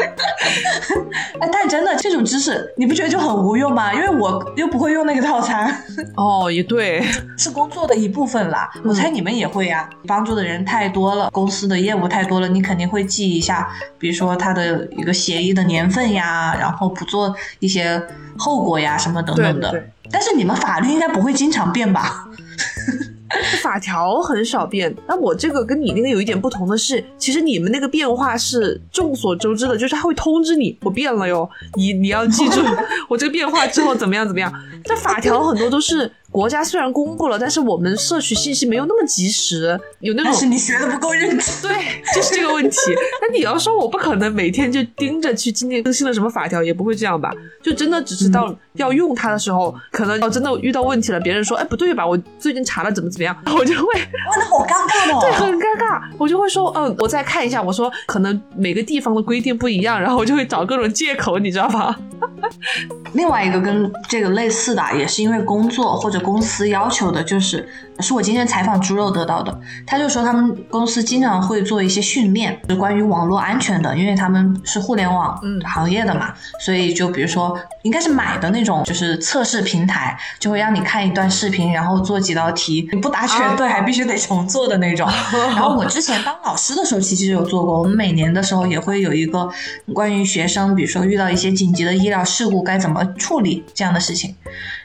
[1.41, 3.93] 哎，但真的这种知识你不觉得就很无用吗？
[3.93, 5.77] 因为我又不会用那个套餐。
[6.17, 7.03] 哦，也对，
[7.37, 8.71] 是工作的一部分啦。
[8.85, 18.01] 我猜你们也会呀，帮助的人太多了，公司的业务太多了，你肯定会记一下，比如说他的一个协议的年份呀，然后不做一些
[18.37, 19.83] 后果呀什么等等的。
[20.11, 22.27] 但是你们法律应该不会经常变吧？
[23.63, 32.63] 法条很少变，那我这个跟你那个有一点不同的是，其实你们那个变化是众所周知的，就是他会通知你我变了哟，你你要记住
[33.07, 34.51] 我这个变化之后怎么样怎么样。
[34.83, 36.11] 这法条很多都是。
[36.31, 40.31] 国家虽然公布了，但是我们摄取信息没有那么及时，有那种。
[40.31, 41.39] 但是你学的不够认真。
[41.63, 42.77] 对，就是这个问题。
[43.23, 47.33] 那你要说我不可能每天就盯着去今天更新了什么法条，也不会这样吧？
[47.63, 52.07] 就真的只是到要用它的时候，可能要真的遇到问题了，别人说，哎，不对吧？
[52.07, 55.21] 我最近查了怎么怎么样， 我就会，哇，那好尴尬哦。
[55.23, 56.03] 对，很尴尬。
[56.19, 57.63] 我就会说，嗯，我再看一下。
[57.63, 61.99] 我说，可能每个地方的规定不一样，然后我就会找各种借口，你知道吧？
[63.15, 66.18] 另外一个跟这个类似的，也是因为工作或者。
[66.21, 67.69] 公司要求的就是。
[68.01, 76.33] 是我今天采访猪肉得到的，他就说他们公司经常会做一些训练，是关于网络安全的，因为他们是互联网行业的嘛，
[76.65, 85.09] 所以就比如说应该是买的那种，就是测试平台，就会让你看一段视频，然后做几道题，你不答全对还必须得重做的那种。
[85.55, 89.49] 然后我之前当老师的时候其实有做过，我们每年的时候也会有一个
[89.93, 94.35] 关于学生，比如说遇到一些紧急的医疗事故该怎么处理这样的事情。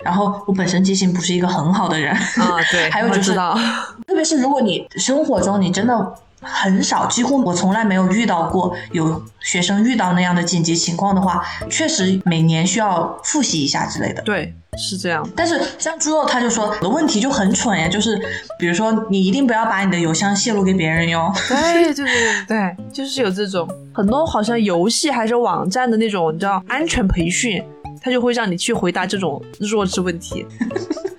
[0.04, 3.34] 然后我本身记性不是一个很好的人啊，对， 还有就是，
[4.08, 14.22] 特别是如果你生活中你真的很少，几乎我从来没有遇到过有学生遇到那样的紧急情况的话，确实每年需要复习一下之类的。
[14.24, 15.28] 对，是这样。
[15.36, 18.20] 但是像猪肉他就说的问题就很蠢呀，就是
[18.60, 21.32] 比如说你一定不要把你的邮箱泄露给别人哟。
[21.48, 27.64] 对对对对，就是有这种很多好像游戏还是网站的那种，你知道安全培训。
[28.06, 30.46] 他就会让你去回答这种弱智问题，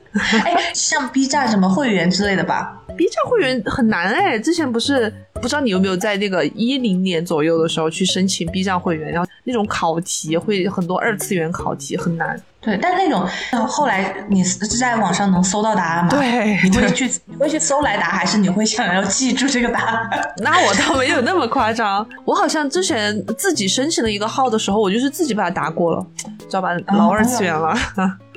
[0.45, 12.41] 哎，像 B 站什么会员之类的吧？B 站会员很难哎，之前不是不知道你有没有在那个一零年左右的时候去申请 B 站会员，然后那种考题会很多二次元考题很难。
[12.61, 13.29] 对，但那种
[13.67, 16.11] 后来你是在网上能搜到答案吗？
[16.11, 20.09] 对，你会去你会去搜来答，还是你会想要记住这个答案？
[20.39, 26.07] 那我倒没有那么夸张，我好像之前自己申请了一个号的时候，我就是自己把它答过了，
[26.49, 26.71] 知道吧？
[26.97, 27.77] 老二次元了，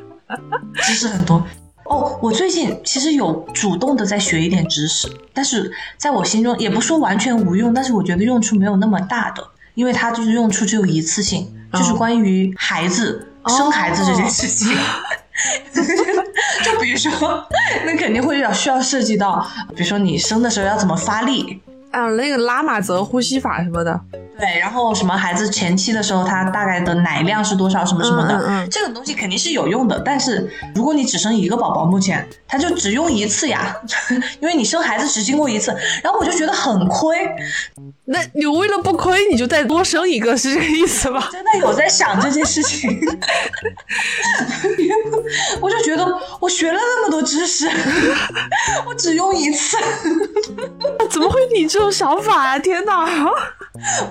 [0.76, 1.42] 知识很多
[1.90, 2.20] 哦。
[2.22, 9.44] 我最近其实有主动的在学一点知识，但是在我心中也不说完全无用，但是我觉得用处没有那么大的，
[9.76, 13.28] 因为它就是用处只有一次性，就是关于孩子。
[13.48, 14.76] 生孩子这件事情，
[15.72, 17.42] 就比如说，
[17.86, 24.02] 那肯定会要需要涉及到，比如说你生的时候要怎么发力啊，那个拉玛泽呼吸法什么的。
[24.40, 30.00] 对，然后什么孩子前期的时候，他大概的奶量是多少，什么什么的，嗯嗯嗯这个东西肯定是有用的。
[30.00, 33.76] 但是如果你只生一个宝宝，目前他就只用一次呀，
[34.40, 37.18] 因为你生孩子只经过一次，然后我就觉得很亏，
[38.06, 41.30] 那你为了不亏，你就再多生一个，是这个意思吧？
[41.32, 42.90] 真的有在想这件事情，
[45.60, 46.06] 我就觉得
[46.40, 47.70] 我学了那么多知识，
[48.86, 49.78] 我只用一次，
[51.10, 53.08] 怎么会你这种想法啊、天哪！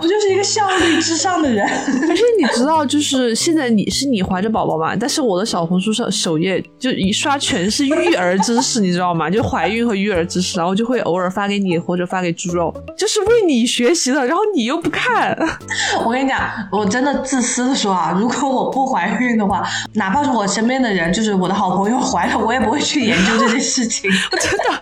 [0.00, 1.66] 我就是一个效率至上的人。
[1.66, 9.28] 而且你知道，就是现在你是你怀着宝宝嘛，但是我的小红书上首页就一刷全是育儿知识，你知道吗？
[9.30, 15.36] 就怀孕和育儿知识，然后就会偶尔发给你或者发给猪肉，就是为你学习的，然后你又不看，
[16.04, 16.40] 我跟你讲，
[16.72, 24.10] 我真的自私的说啊，如果我不怀孕的话，哪怕是我身边的人，就是我的好朋友怀了，我也不会去研究这件事情。
[24.40, 24.80] 真的。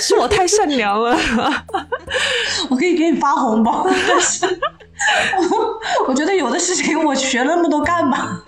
[0.00, 1.16] 是我太善良了，
[2.70, 8.40] 我可以给你发发红包，但是我我觉得有的事情我学那么多干嘛？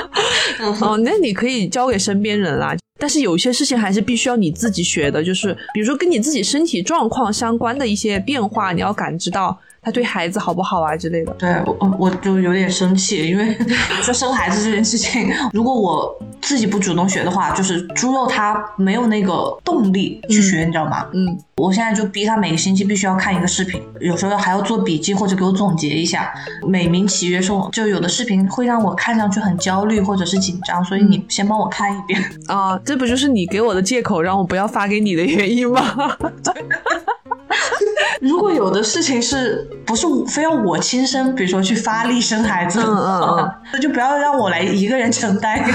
[0.80, 2.74] 哦，那你可以交给身边人啦。
[2.98, 11.32] 但是有些事情还是必须要你自己学的，就是比如说跟你自己身体状况相关的一些变化，你要感知到它对孩子好不好啊之类的。
[11.34, 13.56] 对我我就有点生气，因为
[14.02, 21.06] 说生孩子这件事情，如果我自己不主动学的话，就是猪肉他没有那个动力去学，你知道吗？
[21.12, 26.32] 嗯，我现在就逼他每个星期必须要看一个视频，有时候还要做笔记或者给我总结一下，
[26.66, 32.22] 美名其曰说，就有的视频会让我看上去很焦虑或者是紧张，所以你先帮我看一遍。
[32.46, 35.80] 啊，这不就是你给我的借口，让我不要发给你的原因吗？
[38.20, 45.62] 如果有的事情是不是非要我亲身，比如说去发力生孩子，嗯嗯嗯那就不要让我来一个人承担。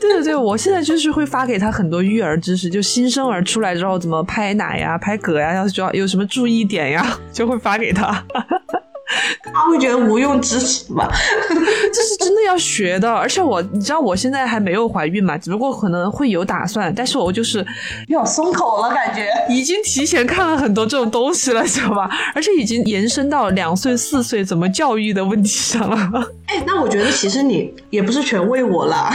[0.00, 8.22] 对对对，我现在就是会发给他很多育儿知识，就新生儿出来之后怎么拍奶呀、拍嗝呀，要主要有什么注意点呀， 就会发给他。
[9.52, 11.08] 他会觉得无用知识吧？
[11.92, 17.64] 这是真的要学的，而且我你知道我现在还没有怀孕嘛，只不过可能会有打算，但是我就是
[18.08, 19.28] 要松口了，感觉。
[19.48, 22.08] 已经提前看了很多这种东西了，知道吧？
[22.34, 26.24] 而且已经延伸到两岁四岁怎么教育的问题上了。
[26.46, 29.10] 哎，那我觉得其实你也不是全为我了，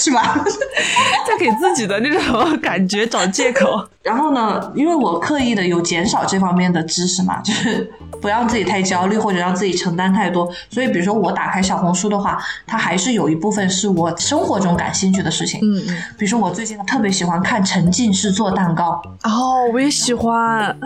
[0.00, 0.42] 是吧？
[1.26, 3.86] 在给自己的那种感觉找借口。
[4.02, 7.90] 然后呢，因为我刻意的有减少这方面的知识嘛，就是
[8.22, 10.50] 不让自己太焦虑或者让自己承担太多。
[10.70, 15.60] 所以，比如说我打开小红书的话，它还是有一部分是我生活中感兴趣的事情。
[15.62, 15.96] 嗯嗯。
[16.16, 19.00] 比如说我最近特别喜欢看沉浸式做蛋糕。
[19.24, 20.76] 哦，我也喜欢。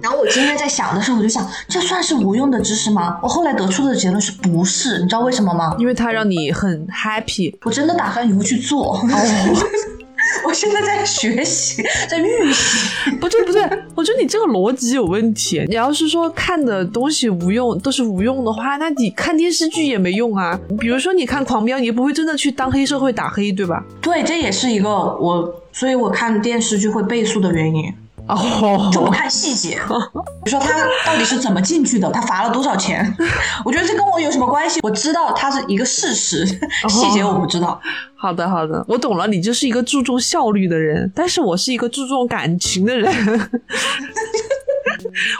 [0.00, 3.18] 然后我今天在想的时候，我就想，这算是无用的知识吗？
[3.22, 4.98] 我后来得出的结论是不是？
[5.00, 5.74] 你知道为什么吗？
[5.78, 7.54] 因为它让你很 happy。
[7.62, 8.96] 我真的打算以后去做。
[8.96, 9.00] 哦。
[10.44, 13.10] 我现在在学习，在预习。
[13.20, 13.62] 不对不对，
[13.94, 15.64] 我觉得你这个逻辑有问题。
[15.68, 20.58] 你要是说看的东西无用，都是无用的话，那你看电视剧也没用啊。
[20.78, 23.84] 比如说你看《狂飙》，你不会真的去当黑社会打黑，对吧？
[24.00, 27.92] 对，这也是一个我，所以我看电视剧会倍速的原因。
[28.28, 29.78] 哦， 就不看细节，
[30.44, 33.04] 比如说他到底是怎么进去的，他罚了多少钱，
[33.64, 34.80] 我觉得这跟我有什么关系？
[34.82, 36.46] 我知道它是一个事实，
[36.88, 37.80] 细节我不知道。
[38.16, 43.10] 好的，好的，我懂了，你就是一个注重效率的人，但是我是一个注重感情的人。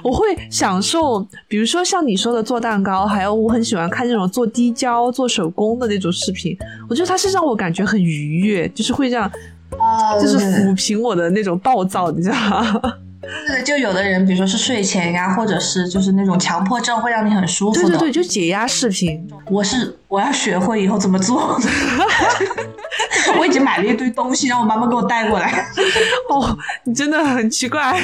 [0.03, 6.57] 我会享受，比如说像你说的做蛋糕，还有我很喜欢看那种做滴胶、做手工的那种视频。
[6.88, 9.31] 我觉得它是让我感觉很愉悦，就是会让，
[9.76, 12.81] 啊，就是抚平我的那种暴躁，你知道吗？
[13.46, 17.88] 对，就有的人，比如说是睡前呀，或者是就是那种强迫症，会让你很舒服的。
[17.88, 19.28] 对对对，就解压视频。
[19.50, 21.59] 我是我要学会以后怎么做。
[23.38, 25.66] 我已经买了一堆东西，让我妈妈给我带过来。
[26.31, 28.00] 哦，你真的很奇怪。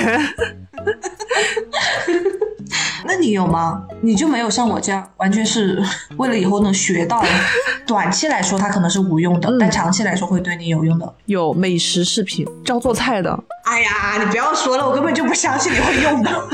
[3.07, 3.83] 那你有吗？
[4.01, 5.83] 你就没有像我这样，完全是
[6.17, 7.25] 为了以后能学到。
[7.87, 11.15] 短期来说，它可能是无用的，嗯、但长期来说会对你有用的。
[11.27, 13.45] 有美食视频，教做菜的。
[13.65, 16.49] 哎呀，你不要说了，我根本就不相信你会用的。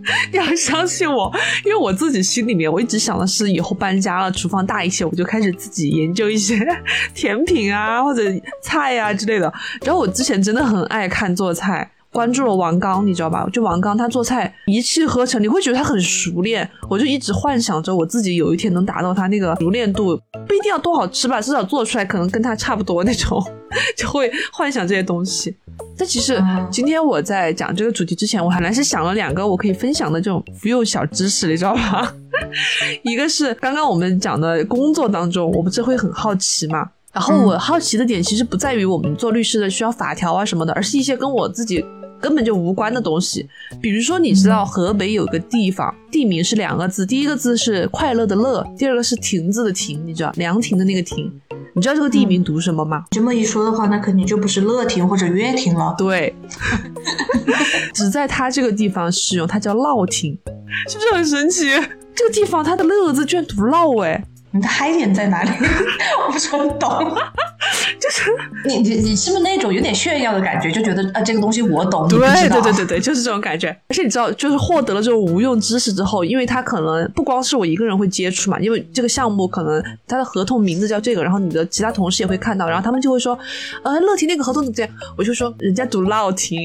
[0.32, 1.30] 你要相信我，
[1.66, 6.58] 因为我自己心里面，我一直想的是，以后搬家了，厨房大一些，我就开始自己研究一些
[7.14, 8.22] 甜品啊，或者
[8.62, 9.52] 菜啊之类的。
[9.82, 11.90] 然后我之前真的很爱看做菜。
[12.12, 13.46] 关注了王刚，你知道吧？
[13.52, 16.68] 就王刚他做菜一气呵成，你会觉得他很熟练。
[16.88, 23.40] 我就一直幻想着我自己有一天能达到他那个熟练度，不一定要多好吃吧，至少做出来可能跟他差不多那种，
[23.96, 25.56] 就会幻想这些东西。
[25.96, 32.12] 但其实今天我在讲这个主题之前，我还来是想了两个我可以分享的这种妇幼小知识，你知道吧？
[33.04, 36.90] 一个是刚刚我们讲的工作当中，我不是会很好奇嘛。
[37.12, 41.84] 然后我好奇的点其实不在于我们做律师的需要法条啊什么的，而是一些跟我自己
[42.20, 43.48] 根本就无关的东西。
[43.80, 51.32] 比如说，你知道河北有个地方，地名是两个字，第一个字是快乐的乐，第二个是亭子的亭，你知道凉亭的那个亭，
[51.74, 53.04] 你知道这个地名读什么吗？
[53.10, 55.94] 这么一说的话，那肯定就不是乐亭或者乐亭了。
[55.96, 56.34] 对，
[57.94, 60.38] 只在它这个地方使用，它叫烙亭，
[60.88, 61.66] 是不是很神奇？
[62.14, 64.22] 这个地方它的乐字居然读烙，哎。
[64.52, 65.50] 你的嗨点在哪里？
[66.26, 66.90] 我不是很懂，
[68.00, 68.30] 就是
[68.66, 73.68] 你你你是不是那种有点炫耀的感觉，就觉得啊这个东西我懂，对对对 对对，就是这种感觉。
[73.88, 83.38] 而且你知道，就是获得了这种无用知识之后，因为他可能不光是我一个人会接触嘛，因为这个项目可能他的合同名字叫这个，然后你的其他同事也会看到，然后他们就会说，
[83.82, 84.88] 呃，乐婷那个合同怎么样？
[85.16, 86.58] 我就说人家读乐婷。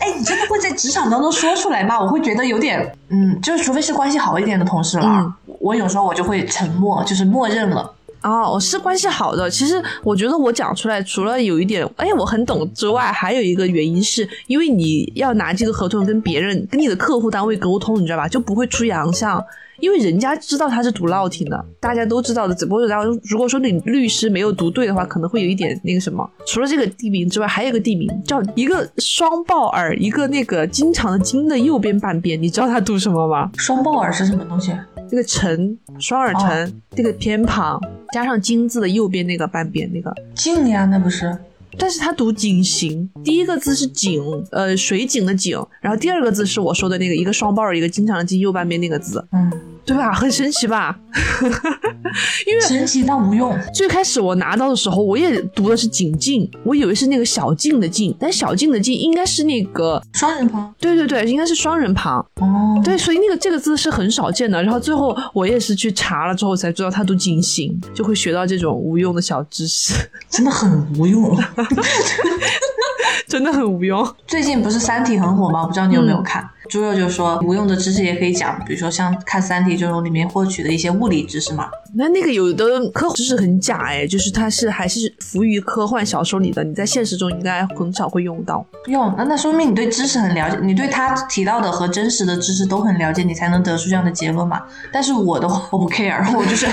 [0.00, 2.00] 哎，你真的会在职场当中说出来吗？
[2.00, 5.34] 我会觉得有点，嗯，就是除非是关系好一点的同事了，
[5.68, 6.38] 我有时候我就会。
[6.48, 7.92] 沉默就是默认了
[8.22, 9.50] 哦，我是关系好的。
[9.50, 18.26] 其实我觉得我讲出来，除了有一点哎我很懂之外，还有一个原因是因为你要拿这个合同跟别人、跟你的客户单位沟通，你知道吧？
[18.26, 19.44] 就不会出洋相。
[19.78, 22.54] 因为人家知道他是读老挺的，大家都知道的。
[22.54, 26.28] 只不过然后如果说你律师没有读对的话，可能会有一点那个什么。
[26.44, 33.48] 除了这个地名之外，还有一个地名叫一个双抱耳，一个那个经常的经的右边半边，你知道它读什么吗？
[33.56, 34.72] 双抱耳是什么东西？
[35.10, 37.80] 那个辰，双耳辰，那个偏旁
[38.12, 41.36] 加上金字的右边那个半边那个静呀，那不是？
[41.78, 49.52] 但是它读井形，第一个字是井，呃，水井的井，然后第二个字是我说的那个一个双抱耳，一个经常的经右半边那个字，嗯。
[49.88, 50.12] 对吧？
[50.12, 50.94] 很神奇吧？
[52.46, 53.58] 因为神奇但无用。
[53.72, 60.74] 最开始我拿到的时候，我也读的是“井静”，我以为是那个小静的“静”，但小静的“静”应该是那个双人旁。
[60.78, 62.18] 对对对，应该是双人旁。
[62.42, 64.62] 哦，对，所以那个这个字是很少见的。
[64.62, 69.94] 然后最后我也是去查了之后才知道，它读“井形”，就会学到这种无用的小知识，
[70.28, 71.34] 真的很无用。
[73.28, 74.06] 真的很无用。
[74.26, 75.62] 最近不是《三体》很火吗？
[75.62, 76.48] 我不知道你有没有看？
[76.68, 81.68] 猪肉就说无用的知识也可以讲，比如说像看《三体》这种里面获取的一些物理知识嘛。
[81.94, 88.64] 那那个有的科幻知识很假哎，就是它是还是浮于科幻小说里的，你在现实中应该很少会用到。
[88.86, 94.60] 用那那说明你对知识很了解，你对他提到的和真实的知识都很了解，你才能得出这样的结论嘛。
[94.92, 96.66] 但是我的话我不 care， 我就是，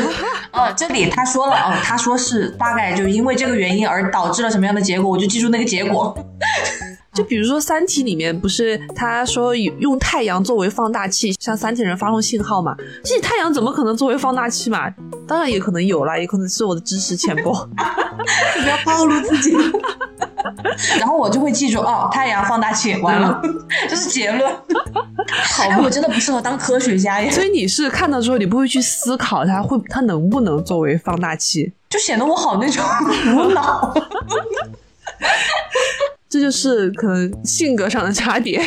[0.51, 6.13] 呃，这里他说了哦，他说是大概就因为这个原因而导致了什么样的结果，我就记住那个结果。
[7.15, 12.75] 就比如说《三体》里面不是他说用太阳作为放大器向三体人发送信号嘛？
[13.03, 14.93] 这太阳怎么可能作为放大器嘛？
[15.25, 17.67] 当然也可能有啦，也可能是我的知识浅薄。
[18.61, 19.55] 不要暴露自己。
[20.99, 23.41] 然后我就会记住哦，太阳放大器完了，
[23.89, 24.51] 这是结论。
[25.27, 27.31] 好，我真的不适合当科学家呀。
[27.31, 32.83] 所以你是看到之后，你不会去思考它会它能不能作为放大器，就显得我好那种
[33.35, 33.93] 无脑。
[36.27, 38.61] 这就是可能性格上的差别，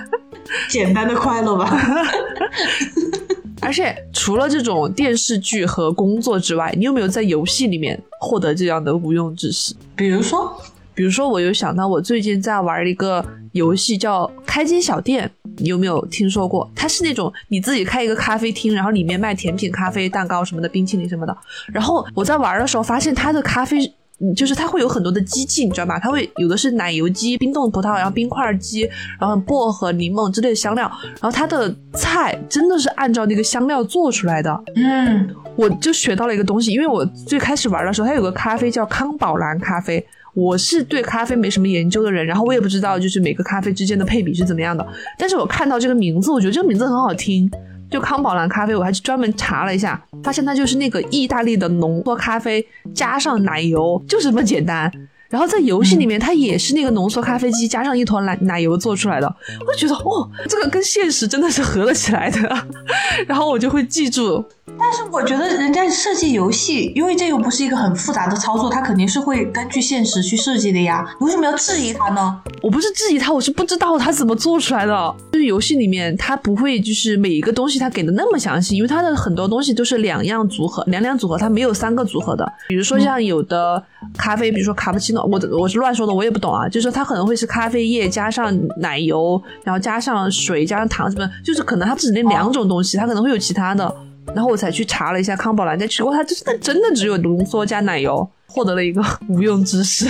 [0.68, 1.78] 简单的快乐吧。
[3.62, 9.74] 而且除了这种电视剧和工作之外，你有没有在游戏里面获得这样的无用知识？
[9.96, 10.60] 比如说，
[10.94, 16.70] 比如说，我有想到我最近在玩一个游戏叫《开间小店》，你有没有听说过？
[16.74, 21.34] 它是那种你自己开一个咖啡厅，然后里面卖甜品、咖啡、蛋糕什么的，冰淇淋什么的。
[21.72, 23.94] 然后我在玩的时候发现它的咖啡。
[24.34, 25.98] 就是它会有很多的机器，你知道吧？
[25.98, 28.88] 它会有的是奶油机、冰冻葡萄，然后冰块机，
[29.20, 30.90] 然后薄荷、柠檬之类的香料，
[31.20, 34.62] 然后它的菜真的是按照那个香料做出来的。
[34.76, 44.86] 嗯，我就学到了一个东西，因为我最开始玩的时候，它有个咖啡叫康宝蓝咖啡，我是对咖啡没什么研究的人，然后我也不知道就是每个咖啡之间的配比是怎么样的，
[45.18, 47.50] 但是我看到这个名字，我觉得这个名字很好听。
[47.94, 54.90] 就康宝蓝咖啡，我还去专门查了一下，发现它就是那个意大利的浓缩咖啡加上奶油，就是这么简单。
[55.30, 62.66] 然后在游戏里面，它也是那个浓缩咖啡机加上一坨奶奶油做出来的，我就觉得哦，这个跟现实真的是合了起来的。
[63.28, 64.44] 然后我就会记住。
[64.78, 71.06] 但是我觉得人家设计游戏，因为这又不是一个很复杂的操作，它肯定是会根据现实去设计的呀。
[71.20, 72.40] 你为什么要质疑它呢？
[72.62, 75.14] 我不是质疑它，我是不知道它怎么做出来的。
[75.32, 82.50] 就是游戏里面它不会就是每一个东西它给的那么详细，因为它的很多东西都是两样组合，两两组合，它没有三个组合的。
[82.68, 83.82] 比如说像有的
[84.16, 86.66] 咖啡，比如说卡布奇诺，我我是乱说的，我也不懂啊。
[86.66, 93.94] 就是说它可能会是咖啡液加上奶油，然后加上水加上糖什么，就是可能它只那两种东西，它可能会有其他的。
[94.34, 96.02] 然后我才去查了一下康宝蓝，在吃。
[96.02, 100.06] 过它真的真的只有浓缩加奶油，获得了一个无用知识，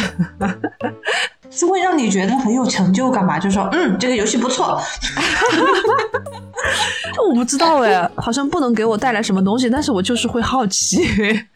[1.55, 3.39] 是会让你觉得很有成就感吧？
[3.39, 4.81] 就说嗯，这个游戏不错。
[7.29, 11.07] 我不知道哎，好像不能给我带来什么东西，但是我就是会好奇。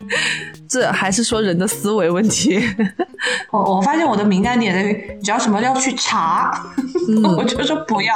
[0.68, 2.62] 这还是说人的思维问题。
[3.50, 6.62] 我我发现我的敏感点在于，只要什么要去查，
[7.36, 8.14] 我就说不要。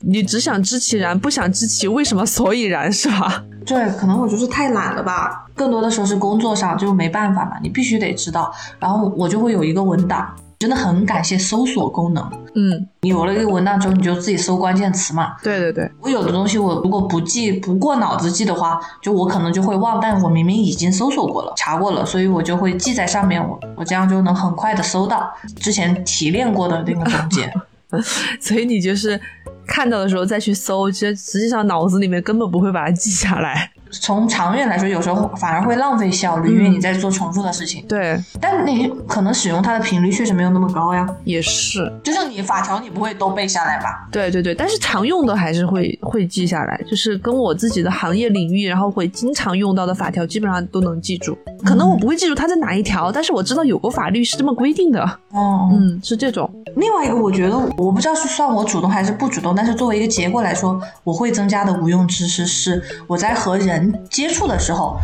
[0.00, 3.44] 你只想知其然，不想知其为什么所以然，是吧？
[3.64, 5.46] 对，可能我就是太懒了吧。
[5.54, 8.52] 更多的时候是工作上就没办法嘛，你必须得知道。
[8.78, 10.34] 然后我就会有一个文档。
[10.58, 12.24] 真的很感谢搜索功能。
[12.54, 15.34] 嗯，你有了一个文档之后，你就自己搜关键词嘛。
[15.42, 19.98] 对对对，我有的东西我如果不记不过脑子记的话，就我可能就会忘。
[20.00, 23.42] 但我明明已经搜索过了，查过了，所以我就会记在上面。
[23.42, 27.52] 我我这样就能很快的搜到之前提炼过的那个总结。
[28.40, 29.20] 所以你就是
[29.66, 33.71] 看到的时候再去搜，其实实际上脑子里面根本不会把它记下来。
[34.00, 37.84] 从长远来说，有时候反而会浪费效率，因为你在做重复的事情。
[37.86, 41.06] 对，但你可能使用它的频率确实没有那么高呀。
[41.24, 44.08] 也是，就像你法条，你不会都背下来吧？
[44.10, 51.36] 对对对，但是常用的还是会会记下来，就是跟我自己的行业领域，然后会经常用到的法条，基本上都能记住。
[51.64, 55.02] 可能我不会记住它在哪一条，但是我知道有个法律是这么规定的。
[55.32, 56.50] 哦，嗯，是这种。
[56.76, 63.81] 另外一个，我觉得我不知道是算我主动还是不主动，但是作为一个结果来说，我会增加的无用知识是我在和人。
[64.10, 64.98] 接触的时候，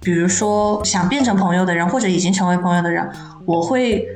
[0.00, 3.08] 比如说想变成朋友的人，或者已经成为朋友的人，
[3.44, 4.06] 我会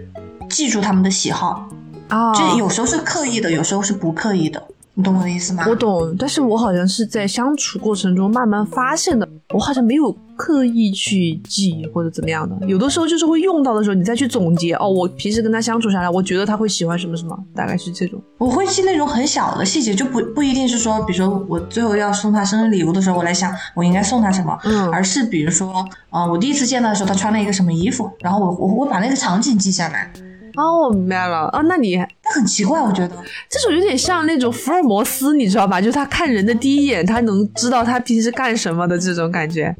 [0.48, 1.68] 记住他们的喜好
[2.10, 4.62] 哦，这有时候是刻意的，有时候是不刻意的。
[4.98, 5.62] 你懂我的意思吗？
[5.68, 18.18] 我懂，但是我好像是在相处过程中慢慢发现的，我好像没有刻意去记或者怎么样的，有的时候就是会用到的时候，你再去总结哦，我平时跟他相处下来，我觉得他会喜欢什么什么，大概是这种。
[18.38, 30.10] 我会记那种很小的细节，就不不一定是说，比如说我最后要送他生日礼物的时候，我来想我应该送他什么，嗯，而是比如说，呃，我第一次见他的时候，他穿了一个什么衣服，然后我我我把那个场景记下来。
[30.56, 31.48] 哦，我明白了。
[31.52, 33.14] 哦，那你那很奇怪，我觉得
[33.48, 35.80] 这种有点像那种福尔摩斯，你知道吧？
[35.80, 39.74] 就是他看人的第一眼，他能知道他平时干什么的这种感觉。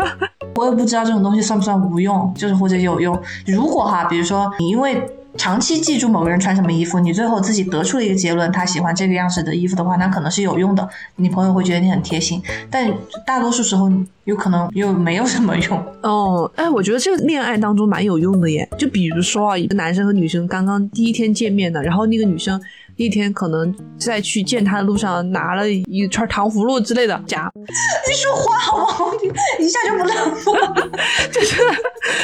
[0.56, 3.18] 我也不知道这种东西算不算无用，就是或者有用。
[3.46, 5.04] 如果哈，比如说你因为。
[5.36, 10.88] 长期记住某个人穿什么衣服，你最后自己得出了一个结论，他喜欢这个样式的衣服的话，那可能是有用的。
[11.16, 12.92] 你朋友会觉得你很贴心，但
[13.26, 13.90] 大多数时候
[14.24, 15.84] 有可能又没有什么用。
[16.02, 18.68] 哦，哎，我觉得这个恋爱当中蛮有用的耶。
[18.76, 22.60] 就比如说啊，一个男生和女生刚刚第一天见面的，然后那个女生。
[22.96, 29.14] 一天可能在去见他的路上拿了一串糖葫芦之类的夹，你说 话好吗？
[29.58, 30.14] 一下就不冷
[30.60, 30.90] 了，
[31.32, 31.56] 就是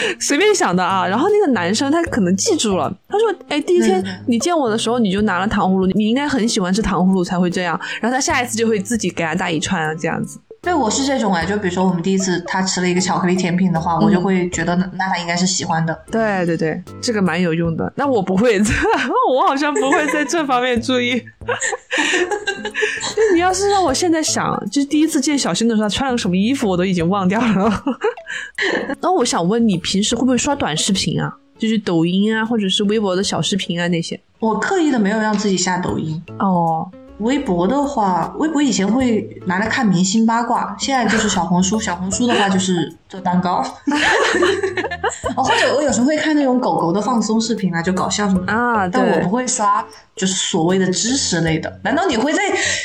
[0.20, 1.06] 随便想的啊。
[1.06, 10.40] 然后那个男生他可能记住了，他说：“哎，第一天你见我的时候你就拿了糖葫芦，你应该很喜欢吃糖葫芦才会这样。”然后他下一次就会自己给他带一串啊，这样子。
[10.66, 15.96] 对，我是这种哎，就比如说我们第一次他吃了一个巧克力甜品的话，我就会觉得那他应该是喜欢的。
[16.10, 17.92] 对对对，这个蛮有用的。
[17.94, 18.58] 那我不会，
[19.30, 21.22] 我好像不会在这方面注意。
[23.32, 27.84] 你要是让我现在想，就是第一次见小新的时候，他穿了个什么衣服，我都已经忘掉了。
[29.00, 31.32] 那我想问你，平时会不会刷短视频啊？
[31.56, 34.20] 就是抖音啊，或者是微博的小视频啊那些？
[34.40, 36.90] 我刻意的没有让自己下抖音哦。
[37.18, 41.80] 微博的话，微博以前会拿来看明星八卦，现在就是小红书。
[41.80, 43.64] 小红书的话就是做蛋糕，
[45.36, 48.86] 哦，或者我有时候会看那种狗狗的放松视频啊，就搞笑什么的啊。
[48.88, 51.80] 但我不会刷，就是所谓的知识类的。
[51.82, 52.42] 难道你会在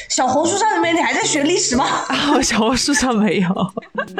[0.07, 0.95] 小红书上面？
[0.95, 1.85] 你还在学历史吗？
[2.07, 3.49] 啊， 小红书上没有，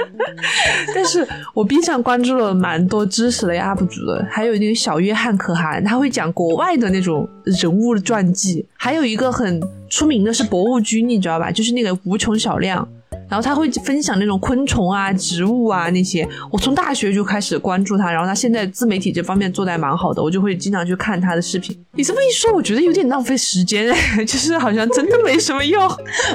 [0.93, 9.61] 但是我 B 站关注了蛮多知识类 UP 主的，还有那个小约翰可汗，他会讲国外的那种人物传记，还有一个很。
[9.91, 11.51] 出名的是博物君，你知道吧？
[11.51, 12.87] 就是那个无穷小亮，
[13.29, 16.25] 然后他会分享那种昆虫啊、植物啊那些。
[16.49, 21.77] 我从大学就开始关注他，然后他现在自媒体这方面做的还蛮好的，我就会经常去看他的视频。
[21.91, 23.93] 你这么一说，我觉得有点浪费时间，
[24.25, 25.85] 就是好像真的没什么用。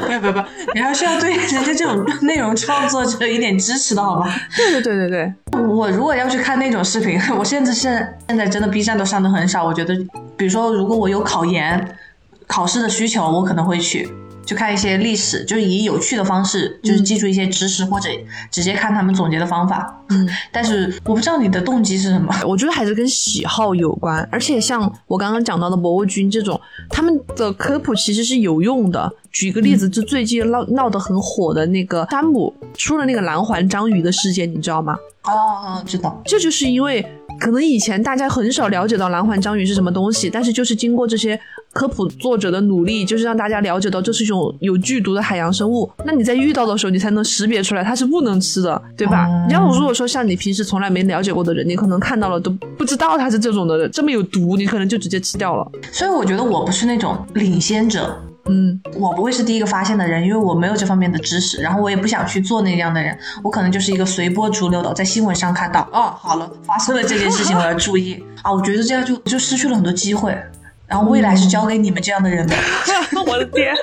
[0.04, 4.30] 不要不要不要，你还是要对人家这种内容创作者一点支持的好吗？
[4.54, 7.80] 对对对对对，我如果要去看那种视频，我现在是
[8.28, 9.64] 现在真的 B 站都上的很少。
[9.64, 9.96] 我觉得，
[10.36, 11.96] 比如说如果我有考研。
[12.46, 14.08] 考试的需求，我可能会去，
[14.44, 18.08] 就看一些历史，就是以有趣的方式，就是记住一些知识，或者
[18.50, 20.00] 直接看他们总结的方法。
[20.10, 22.32] 嗯， 但是我不知道你的动机是什么。
[22.46, 29.12] 我觉得还是跟喜好有关，而且像我刚刚讲到的博物君这种，他们的科普其实是有用的。
[29.32, 34.96] 举个例子，就最近闹闹得很火的那个山姆出了那个蓝环章鱼的事件，你知道吗？
[35.24, 36.22] 哦，知道。
[36.24, 37.04] 这就是因为
[37.38, 41.38] 可能以前大家很少了解到蓝环章鱼是什么东西，但是就是经过这些。
[41.76, 45.90] 科普作者的努力就是让大家了解到这是一种有剧毒的海洋生物。
[46.06, 49.28] 那你在遇到的时候，你才能识别出来它是不能吃的，对吧？
[49.46, 55.70] 你要如果说像你平时从来没了解过的人，你可能看到了都不知道它是这种的，这么有毒，你可能就直接吃掉了。
[55.92, 58.18] 所以我觉得我不是那种领先者。
[58.48, 70.32] 嗯，我不会是第一个发现的人，因为我没有这方面的知识，然后我也不想去做那样的人，我可能就是一个随波逐流的，在新闻上看到，哦，好了，发生了这件事情， 我要注意啊，我觉得这样就就失去了很多机会，
[70.86, 72.54] 然后未来是交给你们这样的人的。
[73.26, 73.74] 我的天！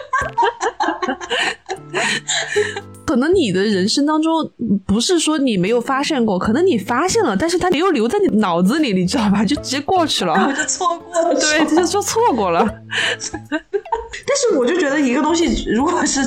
[3.05, 4.49] 可能你的人生当中
[4.85, 9.43] 不是说你没有发现过，可能你发现了，但是它没有留在你脑子里，你知道吧？
[9.45, 12.65] 就直接过去了，我 就错过了，对，这 就说错过了。
[13.49, 16.21] 但是我就觉得一个东西如果是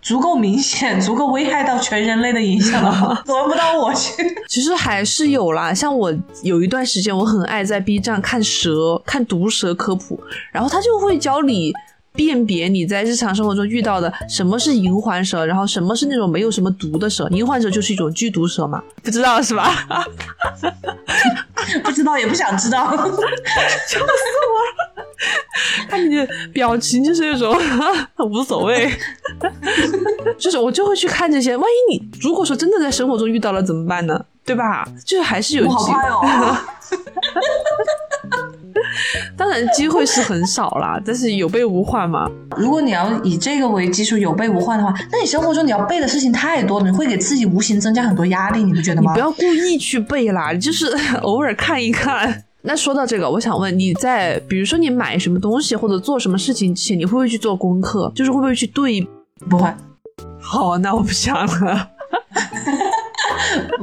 [0.00, 4.22] 足够明显、足够危害到全人类的影响的话，轮不到我去。
[4.48, 6.12] 其实还是有啦，像我
[6.42, 10.18] 有一段时间，我很爱在 B 站看蛇、看毒蛇科普，
[10.50, 11.72] 然后他就会教你。
[12.14, 17.26] 辨别你在日常生活中遇到的什么是银环蛇，然后什么是那种没有什么毒的蛇。
[17.30, 19.72] 银环蛇就是一种剧毒蛇嘛，不知道是吧？
[21.84, 23.16] 不知道也不想知道，笑 死我
[23.98, 24.04] 了！
[25.88, 27.56] 看你的表情就是那种
[28.28, 28.90] 无所谓，
[30.36, 31.56] 就是我就会去看这些。
[31.56, 34.22] 万一你如果说真的在生活中遇到了怎么办呢？
[34.44, 34.84] 对吧？
[35.06, 36.02] 就是还是有机会。
[39.36, 42.30] 当然机会是很少啦， 但是有备无患嘛。
[42.56, 49.12] 如果你要以这个为基础有备无患的话，那你生活中你要背的事情太多了，你会给自己无形增加很多压力，你不觉得吗？
[49.12, 50.86] 你不要故意去背啦，就是
[51.22, 52.44] 偶尔看一看。
[52.62, 58.10] 那说到这个，我想问你在比如说你买什么东西或者做什么事情前，你会不会去做功课？
[58.14, 59.06] 就是会不会去对？
[59.50, 59.68] 不会。
[60.40, 61.88] 好，那我不想了。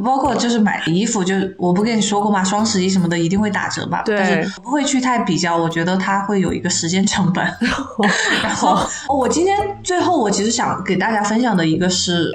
[0.03, 2.43] 包括就是买衣服，就我不跟你说过吗？
[2.43, 4.01] 双十一什么的一定会打折吧？
[4.05, 7.43] 对，但是不会去太比较，我觉得它会有一个时间成本。
[8.43, 12.31] 然后我今天最后我其实想给大家分享的一个是，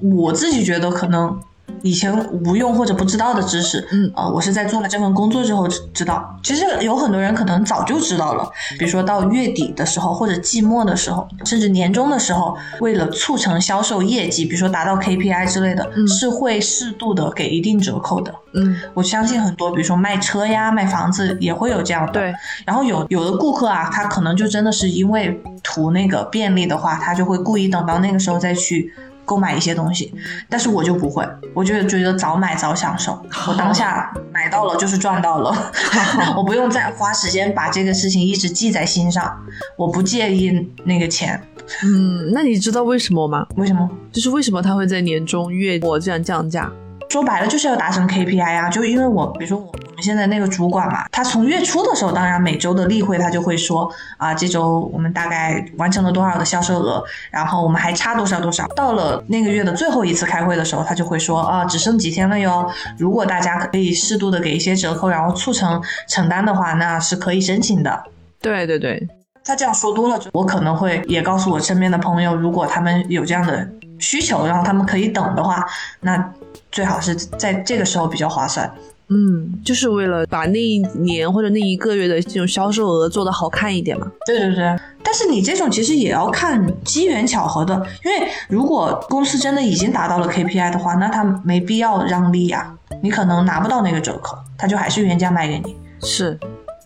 [0.00, 1.38] 我自己觉得可能。
[1.84, 6.34] 以前无用或者不知道的知识，嗯，呃，我是在做了这份工作之后知道。
[6.42, 18.34] 其实有很多人可能早就知道了，比如说到月底的时候，或者季末的时候，甚至年终的时候，为了促成销售业绩，比如说达到 KPI 之类的，是会适度的给一定折扣的。
[18.54, 22.12] 嗯，我相信很多，比如说卖车呀、卖房子也会有这样的。
[22.12, 22.32] 对。
[22.64, 28.90] 然后有有的顾客啊，他可能就真的是因为图那个便利的话，他就会故意等到那个时候再去。
[29.24, 30.12] 购买一些东西，
[30.48, 33.12] 但是我就不会，我就觉得早买早享受，
[33.48, 35.72] 我当下买到了就是赚到了，
[36.36, 39.36] 我不用再花时间把这个事情一直记在心上，
[39.76, 41.40] 我不介意那个钱。
[41.82, 43.46] 嗯，那你知道为什么吗？
[43.56, 43.88] 为什么？
[44.12, 46.70] 就是为什么它会在年终月末这样降价？
[47.14, 58.66] 说白了就是要达成 KPI 啊，就因为我，比如说我我们现在那个主管嘛，他从月初的时候，当然每周的例会他就会说啊，这周我们大概完成了多少的销售额，然后我们还差多少多少。
[58.74, 68.02] 到了那个月的最后一次开会的时候，他就会说啊，只剩几天了哟，如果大家可以适度的给一些折扣，然后促成承担的话，那是可以申请的。
[68.42, 69.08] 对对对，
[69.44, 73.68] 他这样说多了，我可能会也告诉我身边的朋友，如果他们有这样的
[73.98, 75.64] 需求，然后他们可以等的话，
[76.00, 76.32] 那。
[76.72, 78.68] 最好是在这个时候比较划算，
[79.06, 84.10] 嗯，就是为了把那一年或者那一个月的这种销售额做得好看一点嘛。
[84.26, 87.74] 对对对，但是你这种其实也要看机缘巧合的，
[88.04, 95.76] 因为如果公司真的已经达到了 KPI 的话，那他没必要让利呀，你可能拿不到那个折扣，他就还是原价卖给你。
[96.02, 96.36] 是，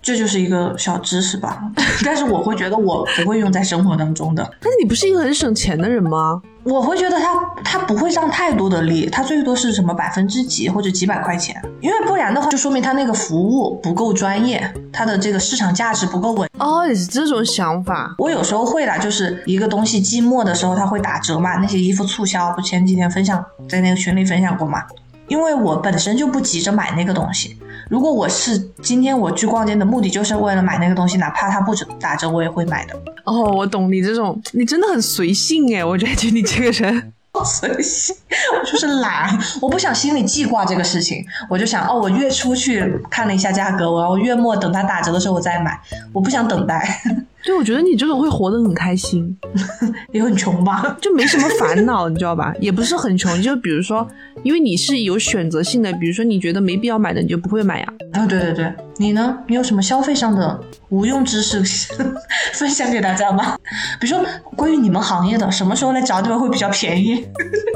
[0.00, 1.60] 这就是一个小知识吧，
[2.04, 4.42] 但是我会觉得我不会用在生活当中的。
[4.60, 6.40] 但是你不是一个很省钱的人吗？
[6.64, 7.34] 我会觉得他
[7.64, 16.48] 他不会上太多的利，他最多是什么百分之几或者几百块钱，因为不然的话就说明他那个服务不够专业，他的这个市场价值不够稳。
[16.58, 18.14] 哦，你是这种想法。
[18.18, 24.82] 我有时候会啦，就是一个东西季末的时候他会打折嘛，那些衣服促销，不前几天分享在那个群里分享过嘛。
[25.28, 27.58] 因为我本身就不急着买那个东西，
[27.88, 32.94] 如果我是今天我去逛街的目的就是为了买那个东西，哪怕它不打折，我也会买的。
[33.24, 37.12] 哦，我懂你这种，你真的很随性哎，我觉得你这个人
[37.44, 38.14] 随性，
[38.58, 45.80] 我就是懒，我不想心里记挂这个事情，我就想哦，我月初去看了一下价格，我要月末等它打折的时候我再买，
[46.12, 47.00] 我不想等待。
[47.44, 49.36] 对，我觉得你这种会活得很开心，
[50.12, 52.52] 也很穷吧， 就没什么烦恼，你知道吧？
[52.60, 54.06] 也不是很穷，就比如说，
[54.42, 57.92] 因为你是有选择性的，比如说你觉得没必要买的，你就不会买呀。
[58.12, 59.38] 啊，对对对，你呢？
[59.46, 61.62] 你有什么消费上的无用知识
[62.54, 63.56] 分享给大家吗？
[64.00, 64.24] 比如说
[64.56, 67.26] 关于你们行业的，什么时候来找你们会比较便宜？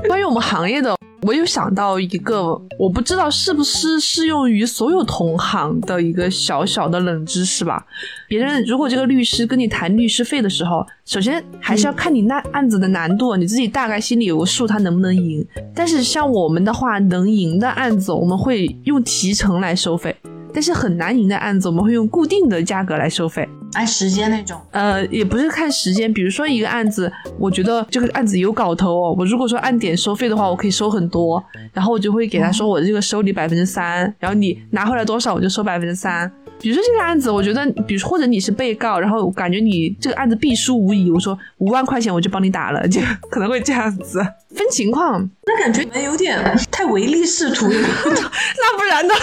[0.09, 0.95] 关于我们行业的。
[1.25, 7.87] 我有想到一个，我不知道是不是适用于所有同行的一个小小的冷知识吧。
[8.27, 15.47] 别人如果这个律师跟你谈律师费的时候，首先还是要看你那案子的难度，你自己大概心里有个数，他能不能赢。
[15.73, 20.17] 但是像我们的话，能赢的案子我们会用提成来收费，
[20.53, 23.49] 但是很难赢的案子我们会用固定的价格来收费。
[23.75, 24.61] 按时间那种。
[24.71, 31.43] 呃，也不是看时间，比如说一个案子，我觉得这个案子有搞头哦，我如果说按点收费的话，我可以收很多，
[31.73, 36.31] 然后我就会给他说我这个收你百分之三，然后你拿回来多少我就收百分之三。
[36.61, 43.01] 比如说这个案子，我觉得，比如或者你是被告，然后感觉你这个案子必输无疑，我说五万块钱我就帮你打了，就
[43.31, 45.29] 可能会这样子，分情况。
[45.45, 46.39] 那感觉你们有点
[46.71, 49.15] 太唯利是图了， 那不然呢？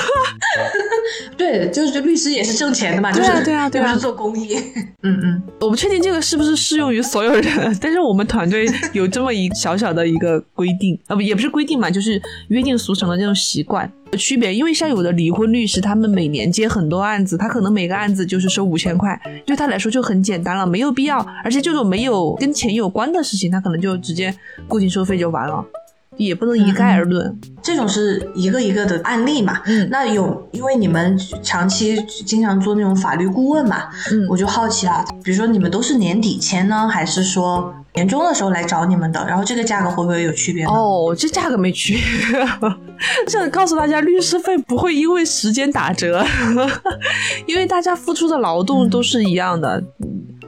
[1.37, 4.55] 对，就是律师也是挣钱的嘛，就是对啊，对啊，是做公益。
[5.01, 13.89] 嗯嗯，我不确定这个是不是适用于所有人，但是我们团队有这么一小小的一个规定，啊不也不是规定嘛，就是约定俗成的这种习惯。
[14.17, 24.33] 区别，因为像有的离婚律师，他们每年接很多案子，他可能每个案子就是收五千块，对他来说就很简单了，没有必要，而且这种没有跟钱有关的事情，他可能就直接
[24.67, 25.63] 固定收费就完了。
[26.17, 29.61] 也不能一概而论，这种是一个一个的案例嘛。
[29.65, 39.25] 嗯，那有因为你们长期经常做那种法律顾问嘛，嗯，我就好奇啊，比如说你们都是年底签呢，还是说年终的时候来找你们的？
[39.27, 40.65] 然后这个价格会不会有区别？
[40.65, 42.45] 哦，这价格没区别。
[43.27, 46.25] 这告诉大家，律师费不会因为时间打折，
[47.47, 49.83] 因为大家付出的劳动都是一样的。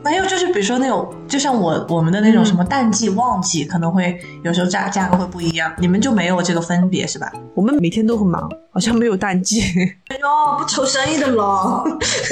[0.04, 5.72] 没有，就是比如说那种，就像我我们的那种什么淡季旺季，可能会有时候价价格会不一样。
[5.78, 7.32] 你们就没有这个分别是吧？
[7.54, 9.62] 我们每天都很忙，好像没有淡季。
[10.10, 11.84] 哎呦，不愁生意的了。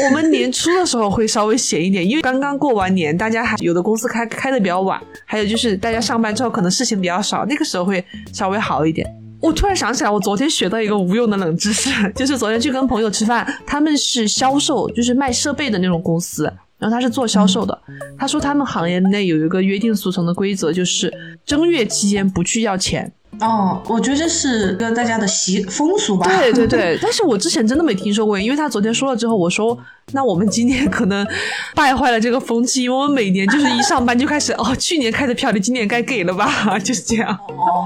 [0.03, 8.03] 我们年初的时候会稍微闲一点，因为刚刚过完年，大家还有的公司开开的比较晚，还有就是大家上班之后可能事情比较少，那个时候会
[8.33, 9.07] 稍微好一点。
[9.41, 16.51] 我突然想起来，我昨天学到一个无用的冷知识，就是昨天去跟朋友吃饭，他们是销售，就是卖设备的那种公司。
[16.77, 17.77] 然后他是做销售的，
[18.17, 21.13] 他说他们行业内有一个约定俗成的规则，就是
[21.45, 23.11] 正月期间不去要钱。
[23.41, 26.25] 哦，我觉得这是跟大家的习风俗吧。
[26.27, 29.77] 对对对， 但是我之前真的没听说过，因为他昨天说了之后，我说
[30.11, 31.25] 那我们今年可能
[31.75, 37.31] 败坏了这个风气，因为我们每年就是一上班就开始哦， 去年开的票你今年该给了吧， 就是这样。
[37.49, 37.85] 哦，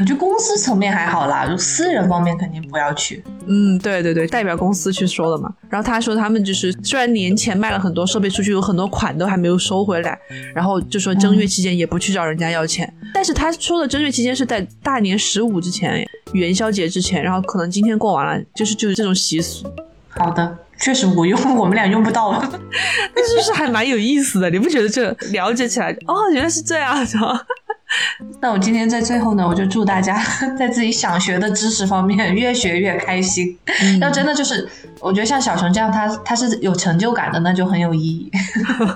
[0.00, 3.22] 我觉得公司层面还好啦，就私人方面肯定不要去。
[3.46, 5.52] 嗯，对对对，代表公司去说的嘛。
[5.68, 10.18] 然后他说他们就是虽然年前卖了很多设备出去，有很多款都还没有收回来，
[10.54, 12.92] 然后就说正月期间也不去找人家要钱。
[13.12, 19.66] 但是他说的正月期间是在大年十五之前，元宵节之前，然后可能今天过完了，就是就是这种习俗。
[20.08, 22.32] 好的，确实我用，我们俩用不到。
[23.14, 27.46] 但是是还蛮有意思的，你不觉得这了解起来哦，原来是这样的。
[28.40, 30.20] 那我今天在最后呢，我就祝大家
[30.58, 33.56] 在自己想学的知识方面越学越开心。
[34.00, 34.68] 要真的就是，
[35.00, 38.30] 我觉得像小熊这样，他他是有成就感的，那就很有意义。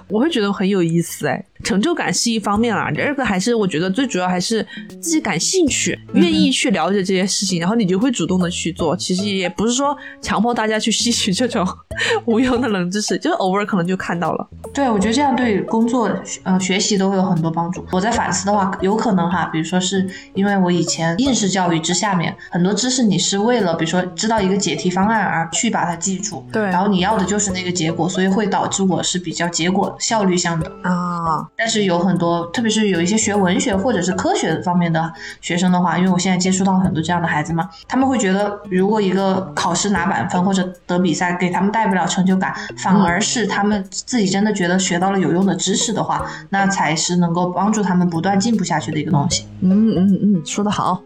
[0.09, 1.45] 我会觉得很有意思哎。
[1.65, 4.67] 成就感是一方面啦，第二个还是我觉得最主要还是
[5.01, 8.97] 自己感兴趣，愿意去了解这些事情，然后你就会主动的去做。
[8.97, 11.67] 其实也不是说强迫大家去吸取这种
[12.27, 14.49] 无用的冷知识，就是偶尔可能就看到了。
[14.73, 16.11] 对，我觉得这样对工作
[16.45, 17.85] 呃学习都会有很多帮助。
[17.91, 31.48] 我在反思的话，有可能哈，比如说是因为我以前应试教育之下面很多知识你是为了比如说知道一个解题方案而去把它记住，对，然后你要的就是那个结果，所以会导致我是比较结果效率向的啊。
[31.57, 49.47] 但是有很多，特别是有一些学文学或者是科学方面的学生的话，因为我现在接触到很多这样的孩子嘛，他们会觉得，如果一个考试拿满分或者得比赛给他们带不了成就感，反而是他们自己真的觉得学到了有用的知识的话，那才是能够帮助他们不断进步下去的一个东西。
[49.61, 51.03] 嗯嗯嗯，说得好。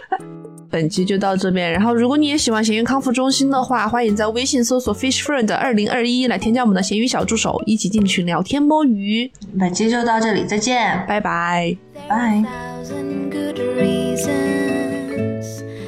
[0.70, 9.32] 本期就到这边，然后如果你也喜欢咸鱼康复中心的话，欢迎在微信搜索 Fish Friend 二零二一来添加我们的咸鱼小助手，一起进群聊天摸鱼。
[9.58, 11.74] 本期就到这里，再见，拜拜，
[12.06, 12.44] 拜。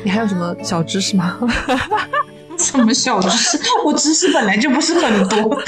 [0.03, 1.39] 你还有什么小知识吗？
[2.57, 3.59] 什么小知识？
[3.85, 5.62] 我知识本来就不是很多。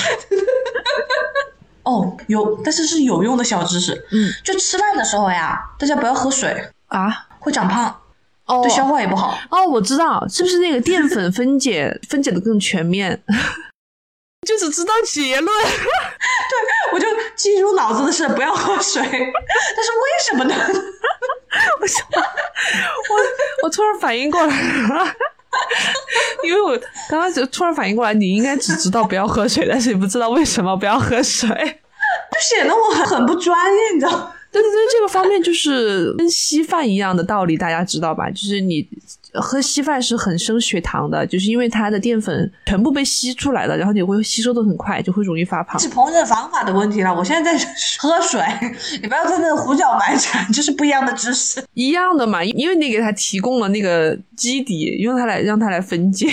[1.83, 3.93] 哦，有，但是是有用的小知识。
[4.13, 7.95] 嗯，就吃饭的时候呀，大家不要喝水啊，会长胖。
[8.61, 13.23] 对消化也不好哦，我知道，是不是那个淀粉 分解分解的更全面？
[14.47, 20.55] 就只知道结论， 对我就记住脑子的是不要喝水，但是为什么呢？
[21.81, 25.15] 我想，我我突然反应过来了，
[26.43, 26.77] 因为我
[27.09, 34.35] 刚刚就突然反应过来，你应该只知道不要喝水，但是你不知道为什么不要喝水，就显得我很很不专业，你知道。
[34.53, 38.29] 对对对，这个方面就是跟稀饭一样的道理，大家知道吧？
[38.31, 38.87] 就是你
[39.33, 45.81] 喝稀饭是很升血糖的，就是因为它的淀粉全部被吸出来了，然后你会吸收的很快，就会容易发胖。
[45.81, 47.15] 是烹饪方法的问题了。
[47.15, 47.67] 我现在在
[47.99, 48.43] 喝水，
[49.01, 51.65] 你不要在那胡搅蛮缠，这是不一样的知识。
[51.73, 56.29] 一样的嘛，因为你给它提供了那个基底，用它来让它来分解。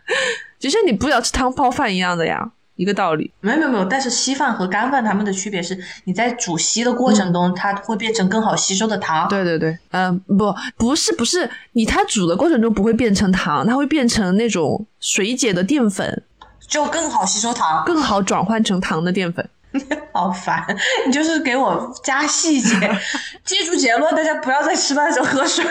[0.60, 3.30] 就像你不要吃汤泡饭一样的呀，一个道理。
[3.40, 9.28] 没有没有没有，但是稀饭和干饭它们的区别是，你在煮稀的过程中，它会变成更好吸收的糖。
[9.28, 16.22] 对对对，嗯、不，不是不是，你它煮的过程中不会变成糖，它会变成那种水解的淀粉，
[16.66, 17.84] 就更好吸收糖。
[17.84, 19.48] 更好转换成糖的淀粉。
[20.12, 20.64] 好烦，
[21.06, 22.76] 你就是给我加细节，
[23.44, 25.64] 记住结论，大家不要在吃饭的时候喝水。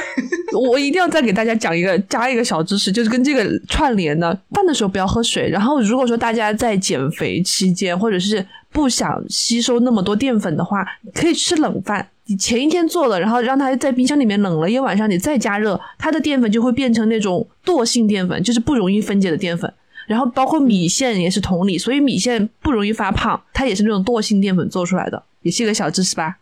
[0.54, 5.50] 我一定要再给大家讲一个加一个小知识，就是跟这个串联的，饭的时候不要喝水。
[5.50, 12.10] 然后如果说大家在减肥期间，或者是不想吸收那么多淀粉的话，可以吃冷饭。
[12.26, 19.74] 你前一天做了，然后让它在冰箱里面冷了一晚上，你再加热，它的淀粉就会变成那种惰性淀粉，就是不容易分解的淀粉。
[20.08, 26.38] 然后包括米线也是同理，所以米线不容易发胖，它也是那种惰性淀粉做出来的，也是一个小知识吧。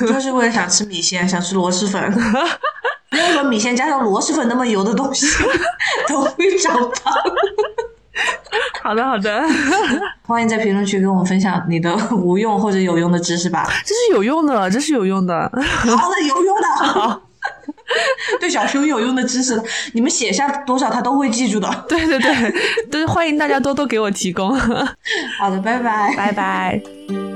[0.00, 2.02] 就是为了想吃米线，想吃螺蛳粉。
[3.10, 5.26] 任何米线加上螺蛳粉那么油的东西
[6.08, 7.14] 都会长胖。
[8.82, 9.42] 好的，好的，
[10.26, 13.66] 欢迎在评论区跟我们分享你的无用或者有用的知识吧。
[13.84, 15.50] 这是有用的，这是有用的。
[15.52, 17.22] 好的，有用的。
[18.40, 19.60] 对小熊有用的知识，
[19.92, 21.84] 你们写下多少他都会记住的。
[21.88, 22.54] 对对对，
[22.90, 24.54] 都欢迎大家多多给我提供。
[25.38, 27.27] 好的，拜拜，拜拜。